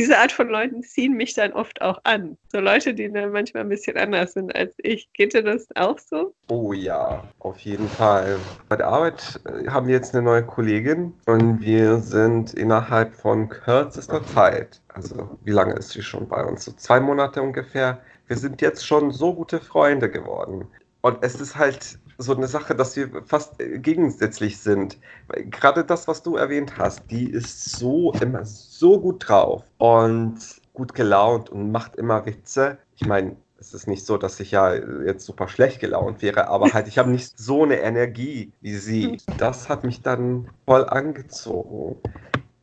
Diese 0.00 0.16
Art 0.16 0.32
von 0.32 0.48
Leuten 0.48 0.82
ziehen 0.82 1.12
mich 1.12 1.34
dann 1.34 1.52
oft 1.52 1.82
auch 1.82 2.00
an. 2.04 2.38
So 2.50 2.58
Leute, 2.58 2.94
die 2.94 3.12
dann 3.12 3.32
manchmal 3.32 3.64
ein 3.64 3.68
bisschen 3.68 3.98
anders 3.98 4.32
sind 4.32 4.56
als 4.56 4.72
ich. 4.78 5.12
Geht 5.12 5.34
dir 5.34 5.42
das 5.42 5.66
auch 5.74 5.98
so? 5.98 6.32
Oh 6.48 6.72
ja, 6.72 7.22
auf 7.40 7.58
jeden 7.58 7.86
Fall. 7.86 8.38
Bei 8.70 8.76
der 8.76 8.86
Arbeit 8.86 9.38
äh, 9.44 9.68
haben 9.68 9.88
wir 9.88 9.94
jetzt 9.94 10.14
eine 10.14 10.24
neue 10.24 10.42
Kollegin 10.42 11.12
und 11.26 11.60
wir 11.60 11.98
sind 11.98 12.54
innerhalb 12.54 13.14
von 13.14 13.50
kürzester 13.50 14.24
Zeit, 14.24 14.80
also 14.88 15.36
wie 15.44 15.50
lange 15.50 15.74
ist 15.74 15.90
sie 15.90 16.00
schon 16.00 16.26
bei 16.26 16.42
uns? 16.42 16.64
So 16.64 16.72
zwei 16.72 16.98
Monate 16.98 17.42
ungefähr. 17.42 18.00
Wir 18.26 18.38
sind 18.38 18.62
jetzt 18.62 18.86
schon 18.86 19.10
so 19.10 19.34
gute 19.34 19.60
Freunde 19.60 20.10
geworden. 20.10 20.66
Und 21.02 21.18
es 21.20 21.38
ist 21.38 21.56
halt 21.56 21.98
so 22.20 22.36
eine 22.36 22.46
Sache, 22.46 22.74
dass 22.74 22.96
wir 22.96 23.22
fast 23.24 23.60
äh, 23.60 23.78
gegensätzlich 23.78 24.58
sind. 24.58 24.98
Gerade 25.28 25.84
das, 25.84 26.06
was 26.08 26.22
du 26.22 26.36
erwähnt 26.36 26.78
hast, 26.78 27.10
die 27.10 27.30
ist 27.30 27.78
so 27.78 28.12
immer 28.20 28.44
so 28.44 29.00
gut 29.00 29.28
drauf 29.28 29.64
und 29.78 30.38
gut 30.72 30.94
gelaunt 30.94 31.50
und 31.50 31.72
macht 31.72 31.96
immer 31.96 32.26
Witze. 32.26 32.78
Ich 32.96 33.06
meine, 33.06 33.36
es 33.58 33.74
ist 33.74 33.86
nicht 33.86 34.06
so, 34.06 34.16
dass 34.16 34.40
ich 34.40 34.52
ja 34.52 34.74
jetzt 34.74 35.26
super 35.26 35.48
schlecht 35.48 35.80
gelaunt 35.80 36.22
wäre, 36.22 36.48
aber 36.48 36.72
halt, 36.72 36.88
ich 36.88 36.98
habe 36.98 37.10
nicht 37.10 37.38
so 37.38 37.64
eine 37.64 37.80
Energie 37.80 38.52
wie 38.60 38.74
sie. 38.76 39.18
Das 39.38 39.68
hat 39.68 39.84
mich 39.84 40.02
dann 40.02 40.48
voll 40.66 40.88
angezogen. 40.88 41.96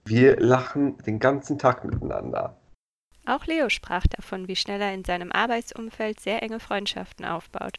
Wir 0.05 0.39
lachen 0.39 0.97
den 0.99 1.19
ganzen 1.19 1.59
Tag 1.59 1.83
miteinander. 1.83 2.57
Auch 3.25 3.45
Leo 3.45 3.69
sprach 3.69 4.07
davon, 4.07 4.47
wie 4.47 4.55
schnell 4.55 4.81
er 4.81 4.93
in 4.93 5.03
seinem 5.03 5.31
Arbeitsumfeld 5.31 6.19
sehr 6.19 6.41
enge 6.41 6.61
Freundschaften 6.61 7.25
aufbaut. 7.25 7.77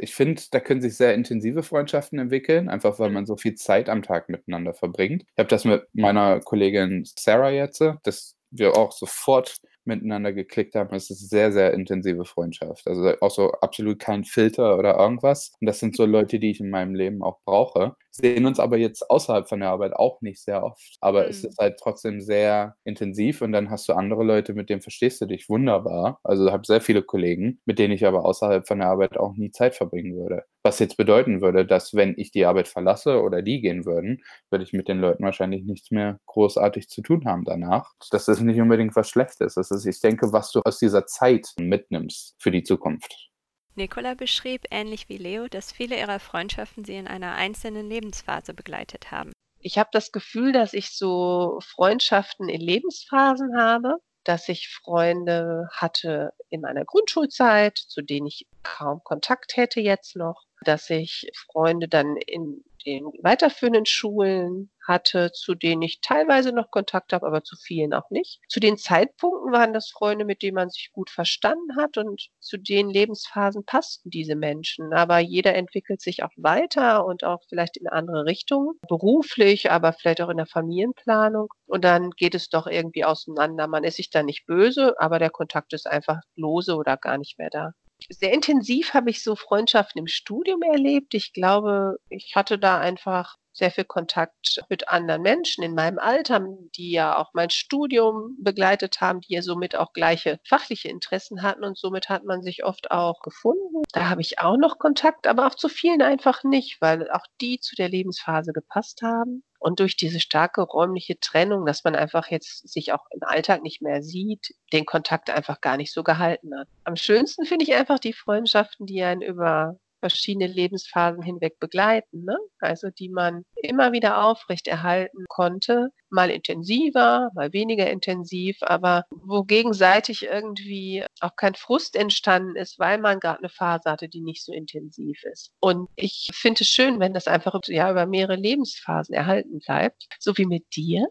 Ich 0.00 0.14
finde, 0.14 0.42
da 0.50 0.60
können 0.60 0.80
sich 0.80 0.96
sehr 0.96 1.14
intensive 1.14 1.62
Freundschaften 1.62 2.18
entwickeln, 2.18 2.68
einfach 2.68 2.98
weil 2.98 3.10
man 3.10 3.26
so 3.26 3.36
viel 3.36 3.54
Zeit 3.54 3.88
am 3.88 4.02
Tag 4.02 4.28
miteinander 4.28 4.74
verbringt. 4.74 5.22
Ich 5.22 5.38
habe 5.38 5.48
das 5.48 5.64
mit 5.64 5.86
meiner 5.92 6.40
Kollegin 6.40 7.04
Sarah 7.04 7.50
jetzt, 7.50 7.82
dass 8.04 8.36
wir 8.50 8.76
auch 8.76 8.92
sofort 8.92 9.56
miteinander 9.84 10.32
geklickt 10.32 10.74
haben. 10.74 10.94
Es 10.94 11.10
ist 11.10 11.28
sehr, 11.30 11.50
sehr 11.50 11.72
intensive 11.72 12.24
Freundschaft. 12.24 12.86
Also 12.86 13.14
auch 13.20 13.30
so 13.30 13.50
absolut 13.52 13.98
kein 13.98 14.24
Filter 14.24 14.78
oder 14.78 14.96
irgendwas. 14.96 15.52
Und 15.60 15.66
das 15.66 15.80
sind 15.80 15.96
so 15.96 16.04
Leute, 16.04 16.38
die 16.38 16.50
ich 16.50 16.60
in 16.60 16.70
meinem 16.70 16.94
Leben 16.94 17.22
auch 17.22 17.40
brauche. 17.44 17.96
Sehen 18.10 18.46
uns 18.46 18.58
aber 18.58 18.78
jetzt 18.78 19.08
außerhalb 19.10 19.48
von 19.48 19.60
der 19.60 19.68
Arbeit 19.70 19.92
auch 19.94 20.20
nicht 20.22 20.42
sehr 20.42 20.64
oft. 20.64 20.96
Aber 21.00 21.28
es 21.28 21.42
Mhm. 21.42 21.48
ist 21.48 21.58
halt 21.58 21.78
trotzdem 21.78 22.20
sehr 22.20 22.74
intensiv 22.84 23.42
und 23.42 23.52
dann 23.52 23.70
hast 23.70 23.88
du 23.88 23.92
andere 23.92 24.24
Leute, 24.24 24.54
mit 24.54 24.70
denen 24.70 24.80
verstehst 24.82 25.20
du 25.20 25.26
dich 25.26 25.48
wunderbar. 25.48 26.18
Also 26.24 26.46
ich 26.46 26.52
habe 26.52 26.66
sehr 26.66 26.80
viele 26.80 27.02
Kollegen, 27.02 27.60
mit 27.66 27.78
denen 27.78 27.92
ich 27.94 28.06
aber 28.06 28.24
außerhalb 28.24 28.66
von 28.66 28.78
der 28.78 28.88
Arbeit 28.88 29.16
auch 29.18 29.34
nie 29.36 29.50
Zeit 29.50 29.74
verbringen 29.76 30.16
würde. 30.16 30.44
Was 30.64 30.78
jetzt 30.80 30.96
bedeuten 30.96 31.40
würde, 31.40 31.64
dass 31.66 31.94
wenn 31.94 32.14
ich 32.16 32.30
die 32.32 32.44
Arbeit 32.46 32.68
verlasse 32.68 33.20
oder 33.22 33.42
die 33.42 33.60
gehen 33.60 33.84
würden, 33.86 34.22
würde 34.50 34.64
ich 34.64 34.72
mit 34.72 34.88
den 34.88 34.98
Leuten 35.00 35.22
wahrscheinlich 35.24 35.64
nichts 35.64 35.90
mehr 35.90 36.18
großartig 36.26 36.88
zu 36.88 37.02
tun 37.02 37.24
haben 37.26 37.44
danach. 37.44 37.92
Das 38.10 38.28
ist 38.28 38.40
nicht 38.40 38.60
unbedingt 38.60 38.96
was 38.96 39.08
Schlechtes. 39.08 39.54
Das 39.54 39.70
ist, 39.70 39.86
ich 39.86 40.00
denke, 40.00 40.32
was 40.32 40.50
du 40.50 40.60
aus 40.64 40.78
dieser 40.78 41.06
Zeit 41.06 41.46
mitnimmst 41.58 42.34
für 42.38 42.50
die 42.50 42.62
Zukunft. 42.62 43.30
Nicola 43.78 44.14
beschrieb, 44.14 44.66
ähnlich 44.70 45.08
wie 45.08 45.16
Leo, 45.16 45.48
dass 45.48 45.72
viele 45.72 45.98
ihrer 45.98 46.20
Freundschaften 46.20 46.84
sie 46.84 46.96
in 46.96 47.08
einer 47.08 47.34
einzelnen 47.34 47.88
Lebensphase 47.88 48.52
begleitet 48.52 49.10
haben. 49.10 49.32
Ich 49.60 49.78
habe 49.78 49.88
das 49.92 50.12
Gefühl, 50.12 50.52
dass 50.52 50.74
ich 50.74 50.94
so 50.96 51.58
Freundschaften 51.64 52.48
in 52.48 52.60
Lebensphasen 52.60 53.56
habe, 53.56 53.94
dass 54.24 54.48
ich 54.48 54.68
Freunde 54.68 55.68
hatte 55.72 56.32
in 56.50 56.60
meiner 56.60 56.84
Grundschulzeit, 56.84 57.78
zu 57.78 58.02
denen 58.02 58.26
ich 58.26 58.46
kaum 58.62 59.00
Kontakt 59.02 59.56
hätte 59.56 59.80
jetzt 59.80 60.16
noch, 60.16 60.44
dass 60.64 60.90
ich 60.90 61.30
Freunde 61.34 61.88
dann 61.88 62.16
in 62.16 62.62
den 62.84 63.06
weiterführenden 63.22 63.86
Schulen 63.86 64.70
hatte, 64.88 65.30
zu 65.32 65.54
denen 65.54 65.82
ich 65.82 66.00
teilweise 66.00 66.52
noch 66.52 66.70
Kontakt 66.70 67.12
habe, 67.12 67.26
aber 67.26 67.44
zu 67.44 67.56
vielen 67.56 67.92
auch 67.92 68.10
nicht. 68.10 68.40
Zu 68.48 68.58
den 68.58 68.78
Zeitpunkten 68.78 69.52
waren 69.52 69.72
das 69.72 69.90
Freunde, 69.90 70.24
mit 70.24 70.42
denen 70.42 70.54
man 70.54 70.70
sich 70.70 70.90
gut 70.92 71.10
verstanden 71.10 71.76
hat 71.76 71.98
und 71.98 72.28
zu 72.40 72.56
den 72.56 72.88
Lebensphasen 72.88 73.64
passten 73.64 74.10
diese 74.10 74.34
Menschen. 74.34 74.92
Aber 74.94 75.18
jeder 75.18 75.54
entwickelt 75.54 76.00
sich 76.00 76.22
auch 76.22 76.32
weiter 76.36 77.04
und 77.04 77.22
auch 77.24 77.42
vielleicht 77.48 77.76
in 77.76 77.86
andere 77.88 78.24
Richtungen, 78.24 78.74
beruflich, 78.88 79.70
aber 79.70 79.92
vielleicht 79.92 80.22
auch 80.22 80.30
in 80.30 80.38
der 80.38 80.46
Familienplanung. 80.46 81.48
Und 81.66 81.84
dann 81.84 82.10
geht 82.10 82.34
es 82.34 82.48
doch 82.48 82.66
irgendwie 82.66 83.04
auseinander. 83.04 83.68
Man 83.68 83.84
ist 83.84 83.96
sich 83.96 84.10
da 84.10 84.22
nicht 84.22 84.46
böse, 84.46 84.94
aber 84.98 85.18
der 85.18 85.30
Kontakt 85.30 85.72
ist 85.74 85.86
einfach 85.86 86.20
lose 86.36 86.74
oder 86.74 86.96
gar 86.96 87.18
nicht 87.18 87.38
mehr 87.38 87.50
da. 87.50 87.72
Sehr 88.10 88.32
intensiv 88.32 88.94
habe 88.94 89.10
ich 89.10 89.22
so 89.22 89.34
Freundschaften 89.36 89.98
im 89.98 90.06
Studium 90.06 90.62
erlebt. 90.62 91.14
Ich 91.14 91.32
glaube, 91.32 91.98
ich 92.08 92.32
hatte 92.36 92.58
da 92.58 92.78
einfach 92.78 93.36
sehr 93.52 93.70
viel 93.72 93.84
Kontakt 93.84 94.62
mit 94.68 94.88
anderen 94.88 95.22
Menschen 95.22 95.64
in 95.64 95.74
meinem 95.74 95.98
Alter, 95.98 96.46
die 96.76 96.92
ja 96.92 97.18
auch 97.18 97.30
mein 97.34 97.50
Studium 97.50 98.36
begleitet 98.40 99.00
haben, 99.00 99.20
die 99.20 99.34
ja 99.34 99.42
somit 99.42 99.74
auch 99.74 99.92
gleiche 99.92 100.38
fachliche 100.46 100.88
Interessen 100.88 101.42
hatten 101.42 101.64
und 101.64 101.76
somit 101.76 102.08
hat 102.08 102.24
man 102.24 102.42
sich 102.42 102.64
oft 102.64 102.90
auch 102.92 103.20
gefunden. 103.20 103.82
Da 103.92 104.08
habe 104.08 104.20
ich 104.20 104.38
auch 104.38 104.56
noch 104.56 104.78
Kontakt, 104.78 105.26
aber 105.26 105.46
auch 105.48 105.56
zu 105.56 105.68
vielen 105.68 106.00
einfach 106.00 106.44
nicht, 106.44 106.80
weil 106.80 107.10
auch 107.10 107.26
die 107.40 107.58
zu 107.58 107.74
der 107.74 107.88
Lebensphase 107.88 108.52
gepasst 108.52 109.02
haben. 109.02 109.42
Und 109.58 109.80
durch 109.80 109.96
diese 109.96 110.20
starke 110.20 110.62
räumliche 110.62 111.18
Trennung, 111.18 111.66
dass 111.66 111.84
man 111.84 111.96
einfach 111.96 112.30
jetzt 112.30 112.68
sich 112.68 112.92
auch 112.92 113.04
im 113.10 113.22
Alltag 113.22 113.62
nicht 113.62 113.82
mehr 113.82 114.02
sieht, 114.02 114.54
den 114.72 114.86
Kontakt 114.86 115.30
einfach 115.30 115.60
gar 115.60 115.76
nicht 115.76 115.92
so 115.92 116.02
gehalten 116.02 116.56
hat. 116.56 116.68
Am 116.84 116.96
schönsten 116.96 117.44
finde 117.44 117.64
ich 117.64 117.74
einfach 117.74 117.98
die 117.98 118.12
Freundschaften, 118.12 118.86
die 118.86 119.02
einen 119.02 119.22
über 119.22 119.78
verschiedene 120.00 120.46
Lebensphasen 120.46 121.22
hinweg 121.22 121.58
begleiten, 121.58 122.24
ne? 122.24 122.36
also 122.60 122.88
die 122.90 123.08
man 123.08 123.44
immer 123.62 123.92
wieder 123.92 124.24
aufrechterhalten 124.24 125.24
konnte, 125.28 125.90
mal 126.10 126.30
intensiver, 126.30 127.30
mal 127.34 127.52
weniger 127.52 127.90
intensiv, 127.90 128.56
aber 128.60 129.04
wo 129.10 129.42
gegenseitig 129.42 130.24
irgendwie 130.24 131.04
auch 131.20 131.36
kein 131.36 131.54
Frust 131.54 131.96
entstanden 131.96 132.56
ist, 132.56 132.78
weil 132.78 132.98
man 132.98 133.20
gerade 133.20 133.38
eine 133.38 133.48
Phase 133.48 133.90
hatte, 133.90 134.08
die 134.08 134.20
nicht 134.20 134.44
so 134.44 134.52
intensiv 134.52 135.22
ist. 135.24 135.50
Und 135.60 135.88
ich 135.96 136.30
finde 136.32 136.62
es 136.62 136.68
schön, 136.68 137.00
wenn 137.00 137.14
das 137.14 137.26
einfach 137.26 137.58
ja 137.66 137.90
über 137.90 138.06
mehrere 138.06 138.36
Lebensphasen 138.36 139.14
erhalten 139.14 139.58
bleibt, 139.58 140.06
so 140.18 140.36
wie 140.36 140.46
mit 140.46 140.64
dir. 140.74 141.06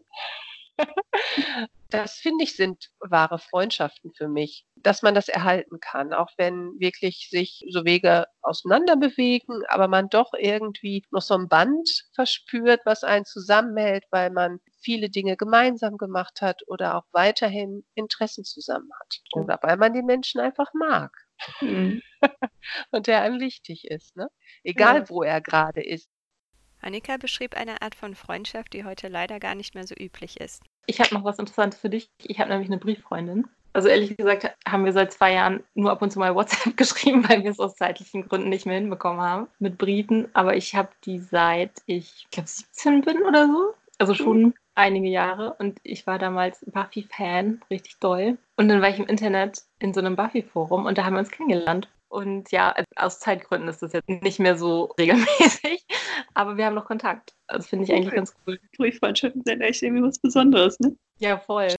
Das 1.90 2.16
finde 2.16 2.44
ich 2.44 2.54
sind 2.54 2.90
wahre 3.00 3.38
Freundschaften 3.38 4.12
für 4.14 4.28
mich, 4.28 4.66
dass 4.76 5.00
man 5.02 5.14
das 5.14 5.28
erhalten 5.28 5.80
kann, 5.80 6.12
auch 6.12 6.30
wenn 6.36 6.78
wirklich 6.78 7.28
sich 7.30 7.64
so 7.70 7.84
Wege 7.86 8.26
auseinander 8.42 8.96
bewegen, 8.96 9.62
aber 9.68 9.88
man 9.88 10.10
doch 10.10 10.32
irgendwie 10.34 11.02
noch 11.10 11.22
so 11.22 11.34
ein 11.34 11.48
Band 11.48 11.88
verspürt, 12.14 12.80
was 12.84 13.04
einen 13.04 13.24
zusammenhält, 13.24 14.04
weil 14.10 14.30
man 14.30 14.60
viele 14.82 15.08
Dinge 15.08 15.36
gemeinsam 15.38 15.96
gemacht 15.96 16.42
hat 16.42 16.62
oder 16.66 16.96
auch 16.96 17.04
weiterhin 17.12 17.84
Interessen 17.94 18.44
zusammen 18.44 18.90
hat. 19.00 19.20
Oder 19.32 19.58
weil 19.62 19.78
man 19.78 19.94
den 19.94 20.04
Menschen 20.06 20.40
einfach 20.40 20.72
mag 20.74 21.12
Mhm. 21.62 22.02
und 22.92 23.06
der 23.06 23.22
einem 23.22 23.40
wichtig 23.40 23.86
ist, 23.90 24.16
ne? 24.16 24.28
Egal 24.64 25.02
Ja. 25.02 25.08
wo 25.08 25.22
er 25.22 25.40
gerade 25.40 25.82
ist. 25.82 26.08
Annika 26.80 27.16
beschrieb 27.16 27.56
eine 27.56 27.82
Art 27.82 27.94
von 27.94 28.14
Freundschaft, 28.14 28.72
die 28.72 28.84
heute 28.84 29.08
leider 29.08 29.40
gar 29.40 29.54
nicht 29.54 29.74
mehr 29.74 29.86
so 29.86 29.94
üblich 29.94 30.40
ist. 30.40 30.62
Ich 30.86 31.00
habe 31.00 31.14
noch 31.14 31.24
was 31.24 31.38
Interessantes 31.38 31.80
für 31.80 31.90
dich. 31.90 32.08
Ich 32.22 32.40
habe 32.40 32.50
nämlich 32.50 32.68
eine 32.68 32.78
Brieffreundin. 32.78 33.46
Also 33.72 33.88
ehrlich 33.88 34.16
gesagt 34.16 34.56
haben 34.66 34.84
wir 34.84 34.92
seit 34.92 35.12
zwei 35.12 35.34
Jahren 35.34 35.62
nur 35.74 35.90
ab 35.90 36.02
und 36.02 36.10
zu 36.10 36.18
mal 36.18 36.34
WhatsApp 36.34 36.76
geschrieben, 36.76 37.28
weil 37.28 37.44
wir 37.44 37.50
es 37.50 37.60
aus 37.60 37.76
zeitlichen 37.76 38.26
Gründen 38.28 38.48
nicht 38.48 38.66
mehr 38.66 38.76
hinbekommen 38.76 39.20
haben 39.20 39.48
mit 39.58 39.78
Briefen. 39.78 40.28
Aber 40.34 40.56
ich 40.56 40.74
habe 40.74 40.88
die 41.04 41.18
seit 41.18 41.72
ich, 41.86 42.24
ich 42.24 42.30
glaube 42.30 42.48
17 42.48 43.02
bin 43.02 43.22
oder 43.22 43.46
so. 43.46 43.74
Also 43.98 44.14
schon 44.14 44.40
mhm. 44.40 44.54
einige 44.74 45.08
Jahre. 45.08 45.54
Und 45.58 45.78
ich 45.82 46.06
war 46.06 46.18
damals 46.18 46.64
Buffy-Fan, 46.66 47.60
richtig 47.70 47.98
doll. 47.98 48.38
Und 48.56 48.68
dann 48.68 48.80
war 48.80 48.88
ich 48.88 48.98
im 48.98 49.06
Internet 49.06 49.62
in 49.78 49.92
so 49.92 50.00
einem 50.00 50.16
Buffy-Forum 50.16 50.86
und 50.86 50.96
da 50.96 51.04
haben 51.04 51.14
wir 51.14 51.20
uns 51.20 51.30
kennengelernt. 51.30 51.88
Und 52.08 52.50
ja, 52.50 52.74
aus 52.96 53.20
Zeitgründen 53.20 53.68
ist 53.68 53.82
das 53.82 53.92
jetzt 53.92 54.08
nicht 54.08 54.38
mehr 54.38 54.56
so 54.56 54.84
regelmäßig, 54.98 55.86
aber 56.34 56.56
wir 56.56 56.66
haben 56.66 56.74
noch 56.74 56.86
Kontakt. 56.86 57.34
Das 57.48 57.66
finde 57.66 57.84
ich 57.84 57.92
eigentlich 57.92 58.14
ganz 58.14 58.34
cool. 58.46 58.58
Brieffreundschaften 58.76 59.42
sind 59.44 59.60
echt 59.60 59.82
irgendwie 59.82 60.02
was 60.02 60.18
Besonderes, 60.18 60.80
ne? 60.80 60.96
Ja, 61.18 61.38
voll. 61.38 61.74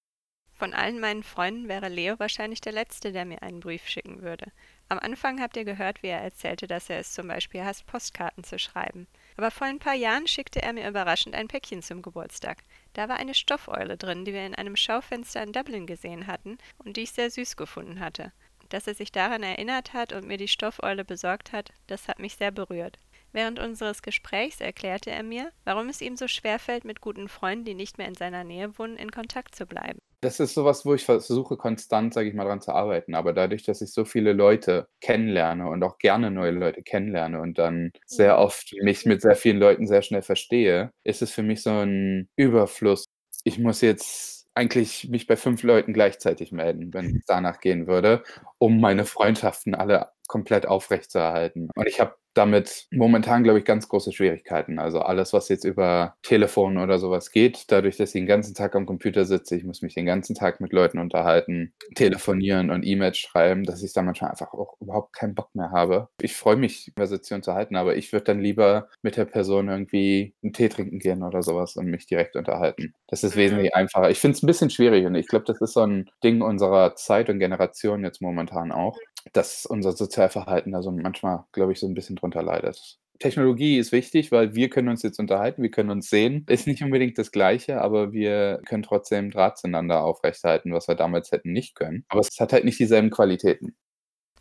Von 0.59 0.74
allen 0.74 1.00
meinen 1.00 1.24
Freunden 1.24 1.69
wäre 1.69 1.88
Leo 1.88 2.19
wahrscheinlich 2.19 2.59
der 2.59 2.74
Letzte, 2.74 3.13
der 3.13 3.24
mir 3.24 3.41
einen 3.43 3.62
Brief 3.62 3.88
schicken 3.88 4.21
würde. 4.21 4.51
Am 4.89 5.00
Anfang 5.00 5.39
habt 5.39 5.55
ihr 5.55 5.63
gehört, 5.63 6.03
wie 6.03 6.07
er 6.07 6.19
erzählte, 6.19 6.67
dass 6.67 6.89
er 6.89 7.00
es 7.00 7.13
zum 7.13 7.29
Beispiel 7.29 7.63
hasst, 7.63 7.86
Postkarten 7.88 8.43
zu 8.43 8.59
schreiben. 8.59 9.07
Aber 9.38 9.51
vor 9.51 9.67
ein 9.67 9.79
paar 9.79 9.93
Jahren 9.93 10.27
schickte 10.27 10.62
er 10.62 10.74
mir 10.74 10.89
überraschend 10.89 11.33
ein 11.33 11.48
Päckchen 11.48 11.81
zum 11.81 12.01
Geburtstag. 12.01 12.57
Da 12.91 13.07
war 13.07 13.15
eine 13.15 13.36
Stoffeule 13.36 13.95
drin, 13.95 14.25
die 14.25 14.33
wir 14.33 14.45
in 14.45 14.53
einem 14.53 14.75
Schaufenster 14.75 15.41
in 15.41 15.53
Dublin 15.53 15.88
gesehen 15.88 16.27
hatten 16.27 16.57
und 16.79 16.98
die 16.98 17.03
ich 17.03 17.13
sehr 17.13 17.31
süß 17.31 17.55
gefunden 17.55 18.01
hatte. 18.01 18.33
Dass 18.70 18.88
er 18.88 18.94
sich 18.94 19.12
daran 19.12 19.44
erinnert 19.44 19.94
hat 19.94 20.14
und 20.14 20.28
mir 20.28 20.38
die 20.38 20.48
Stoffeule 20.48 21.04
besorgt 21.04 21.52
hat, 21.52 21.72
das 21.88 22.08
hat 22.08 22.20
mich 22.20 22.36
sehr 22.36 22.52
berührt. 22.52 22.98
Während 23.32 23.60
unseres 23.60 24.02
Gesprächs 24.02 24.60
erklärte 24.60 25.12
er 25.12 25.22
mir, 25.22 25.52
warum 25.64 25.90
es 25.90 26.02
ihm 26.02 26.16
so 26.16 26.28
schwerfällt, 26.28 26.84
mit 26.84 27.00
guten 27.00 27.28
Freunden, 27.28 27.66
die 27.66 27.76
nicht 27.76 27.98
mehr 27.98 28.08
in 28.08 28.16
seiner 28.16 28.44
Nähe 28.44 28.78
wohnen, 28.80 28.98
in 28.98 29.12
Kontakt 29.12 29.54
zu 29.54 29.68
bleiben. 29.68 30.00
Das 30.22 30.40
ist 30.40 30.54
sowas, 30.54 30.86
wo 30.86 30.96
ich 30.96 31.06
versuche, 31.06 31.56
konstant, 31.56 32.14
sage 32.14 32.28
ich 32.28 32.36
mal, 32.36 32.46
dran 32.46 32.60
zu 32.60 32.72
arbeiten. 32.72 33.16
Aber 33.16 33.34
dadurch, 33.34 33.64
dass 33.64 33.82
ich 33.82 33.94
so 33.94 34.04
viele 34.04 34.34
Leute 34.34 34.88
kennenlerne 35.00 35.70
und 35.70 35.84
auch 35.84 35.98
gerne 35.98 36.32
neue 36.32 36.52
Leute 36.52 36.82
kennenlerne 36.82 37.40
und 37.40 37.58
dann 37.58 37.92
sehr 38.06 38.38
mhm. 38.38 38.44
oft 38.44 38.74
mich 38.82 39.06
mit 39.06 39.22
sehr 39.22 39.36
vielen 39.36 39.60
Leuten 39.60 39.88
sehr 39.88 40.02
schnell 40.02 40.24
verstehe, 40.24 40.92
ist 41.04 41.22
es 41.22 41.32
für 41.32 41.44
mich 41.44 41.62
so 41.62 41.70
ein 41.70 42.28
Überfluss. 42.36 43.06
Ich 43.44 43.60
muss 43.60 43.82
jetzt 43.82 44.38
eigentlich 44.60 45.08
mich 45.10 45.25
bei 45.25 45.38
fünf 45.38 45.63
Leuten 45.63 45.94
gleichzeitig 45.94 46.51
melden, 46.51 46.94
wenn 46.94 47.16
es 47.16 47.25
danach 47.25 47.62
gehen 47.62 47.88
würde, 47.88 48.24
um 48.58 48.82
meine 48.82 49.06
Freundschaften 49.06 49.74
alle 49.74 50.10
komplett 50.29 50.65
aufrechtzuerhalten. 50.67 51.69
Und 51.75 51.88
ich 51.88 52.00
habe 52.00 52.15
damit 52.33 52.88
momentan, 52.91 53.43
glaube 53.43 53.59
ich, 53.59 53.65
ganz 53.65 53.89
große 53.89 54.13
Schwierigkeiten. 54.13 54.79
Also 54.79 55.00
alles, 55.00 55.33
was 55.33 55.50
jetzt 55.50 55.65
über 55.65 56.15
Telefon 56.21 56.77
oder 56.77 57.00
sowas 57.00 57.31
geht, 57.31 57.65
dadurch, 57.71 57.98
dass 57.98 58.09
ich 58.09 58.13
den 58.13 58.27
ganzen 58.27 58.55
Tag 58.55 58.75
am 58.75 58.86
Computer 58.86 59.25
sitze, 59.25 59.55
ich 59.55 59.63
muss 59.63 59.81
mich 59.81 59.95
den 59.95 60.05
ganzen 60.05 60.36
Tag 60.36 60.62
mit 60.62 60.71
Leuten 60.71 61.00
unterhalten, 61.00 61.74
telefonieren 61.95 62.69
und 62.69 62.86
E-Mails 62.86 63.17
schreiben, 63.17 63.63
dass 63.63 63.83
ich 63.83 63.93
da 63.93 64.03
manchmal 64.03 64.29
einfach 64.31 64.53
auch 64.53 64.75
überhaupt 64.79 65.13
keinen 65.13 65.36
Bock 65.36 65.53
mehr 65.53 65.71
habe. 65.71 66.07
Ich 66.21 66.36
freue 66.36 66.55
mich, 66.55 66.91
Konversation 66.95 67.43
zu 67.43 67.53
halten, 67.53 67.75
aber 67.75 67.98
ich 67.98 68.13
würde 68.13 68.25
dann 68.25 68.39
lieber 68.39 68.88
mit 69.01 69.17
der 69.17 69.25
Person 69.25 69.67
irgendwie 69.67 70.33
einen 70.43 70.53
Tee 70.53 70.69
trinken 70.69 71.00
gehen 71.00 71.24
oder 71.24 71.43
sowas 71.43 71.75
und 71.75 71.88
mich 71.88 72.05
direkt 72.05 72.36
unterhalten. 72.36 72.93
Das 73.07 73.24
ist 73.24 73.36
mhm. 73.36 73.39
wesentlich 73.39 73.75
einfacher. 73.75 74.09
Ich 74.12 74.19
finde 74.19 74.38
es 74.38 74.43
ein 74.43 74.48
bisschen 74.48 74.69
schwierig 74.69 75.05
und 75.05 75.15
ich 75.15 75.27
glaube, 75.27 75.45
das 75.45 75.59
ist 75.62 75.74
so 75.74 75.81
ein 75.81 76.09
Ding 76.24 76.41
unserer 76.41 76.95
Zeit 76.95 77.29
und 77.29 77.39
Generation 77.39 78.03
jetzt 78.03 78.21
momentan 78.21 78.71
auch, 78.71 78.98
dass 79.34 79.66
unser 79.66 79.92
Sozialverhalten 79.94 80.72
da 80.72 80.82
so 80.82 80.92
manchmal, 80.92 81.46
glaube 81.52 81.74
ich, 81.74 81.80
so 81.80 81.88
ein 81.88 81.94
bisschen 81.94 82.16
drunter 82.16 82.44
leidet. 82.44 83.00
Technologie 83.20 83.78
ist 83.78 83.92
wichtig, 83.92 84.32
weil 84.32 84.56
wir 84.56 84.70
können 84.70 84.88
uns 84.88 85.04
jetzt 85.04 85.20
unterhalten, 85.20 85.62
wir 85.62 85.72
können 85.72 85.90
uns 85.90 86.10
sehen. 86.10 86.46
Ist 86.48 86.68
nicht 86.68 86.82
unbedingt 86.82 87.18
das 87.18 87.32
Gleiche, 87.32 87.82
aber 87.82 88.14
wir 88.14 88.62
können 88.66 88.84
trotzdem 88.84 89.30
Draht 89.30 89.58
zueinander 89.58 90.04
aufrechthalten, 90.04 90.74
was 90.74 90.88
wir 90.88 90.96
damals 90.96 91.32
hätten 91.32 91.52
nicht 91.52 91.76
können. 91.76 92.06
Aber 92.08 92.22
es 92.22 92.40
hat 92.40 92.54
halt 92.54 92.64
nicht 92.64 92.80
dieselben 92.80 93.10
Qualitäten. 93.10 93.76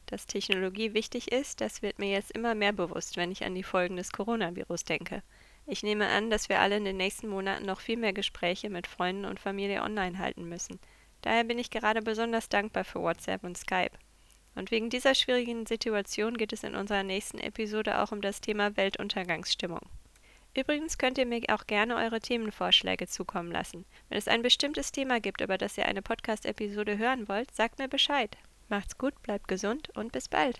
Dass 0.07 0.27
Technologie 0.27 0.95
wichtig 0.95 1.33
ist, 1.33 1.61
das 1.61 1.83
wird 1.83 1.99
mir 1.99 2.11
jetzt 2.11 2.31
immer 2.31 2.55
mehr 2.55 2.73
bewusst, 2.73 3.17
wenn 3.17 3.33
ich 3.33 3.45
an 3.45 3.55
die 3.55 3.65
Folgen 3.65 3.97
des 3.97 4.13
Coronavirus 4.13 4.85
denke. 4.85 5.23
Ich 5.67 5.83
nehme 5.83 6.07
an, 6.07 6.31
dass 6.31 6.49
wir 6.49 6.61
alle 6.61 6.77
in 6.77 6.85
den 6.85 6.97
nächsten 6.97 7.29
Monaten 7.29 7.67
noch 7.67 7.81
viel 7.81 7.99
mehr 7.99 8.15
Gespräche 8.15 8.71
mit 8.71 8.87
Freunden 8.87 9.27
und 9.27 9.41
Familie 9.41 9.83
online 9.83 10.19
halten 10.19 10.49
müssen. 10.49 10.79
Daher 11.21 11.45
bin 11.45 11.59
ich 11.59 11.71
gerade 11.71 12.01
besonders 12.01 12.49
dankbar 12.49 12.85
für 12.85 13.01
WhatsApp 13.01 13.45
und 13.45 13.59
Skype. 13.59 13.91
Und 14.59 14.73
wegen 14.73 14.91
dieser 14.91 15.15
schwierigen 15.15 15.67
Situation 15.67 16.37
geht 16.37 16.53
es 16.53 16.65
in 16.65 16.75
unserer 16.75 17.05
nächsten 17.05 17.39
Episode 17.39 18.01
auch 18.01 18.11
um 18.11 18.21
das 18.21 18.41
Thema 18.41 18.77
Weltuntergangsstimmung. 18.77 19.83
Übrigens 20.57 20.99
könnt 20.99 21.17
ihr 21.17 21.27
mir 21.27 21.41
auch 21.51 21.69
gerne 21.69 21.95
eure 21.95 22.19
Themenvorschläge 22.19 23.07
zukommen 23.07 23.53
lassen. 23.53 23.85
Wenn 24.09 24.19
es 24.19 24.27
ein 24.27 24.43
bestimmtes 24.43 24.91
Thema 24.91 25.21
gibt, 25.21 25.41
über 25.43 25.59
das 25.59 25.79
ihr 25.79 25.87
eine 25.87 26.03
Podcast-Episode 26.03 26.99
hören 26.99 27.29
wollt, 27.29 27.55
sagt 27.55 27.79
mir 27.79 27.87
Bescheid. 27.87 28.37
Macht's 28.69 28.99
gut, 28.99 29.23
bleibt 29.23 29.47
gesund 29.47 29.91
und 29.97 30.11
bis 30.11 30.29
bald. 30.29 30.59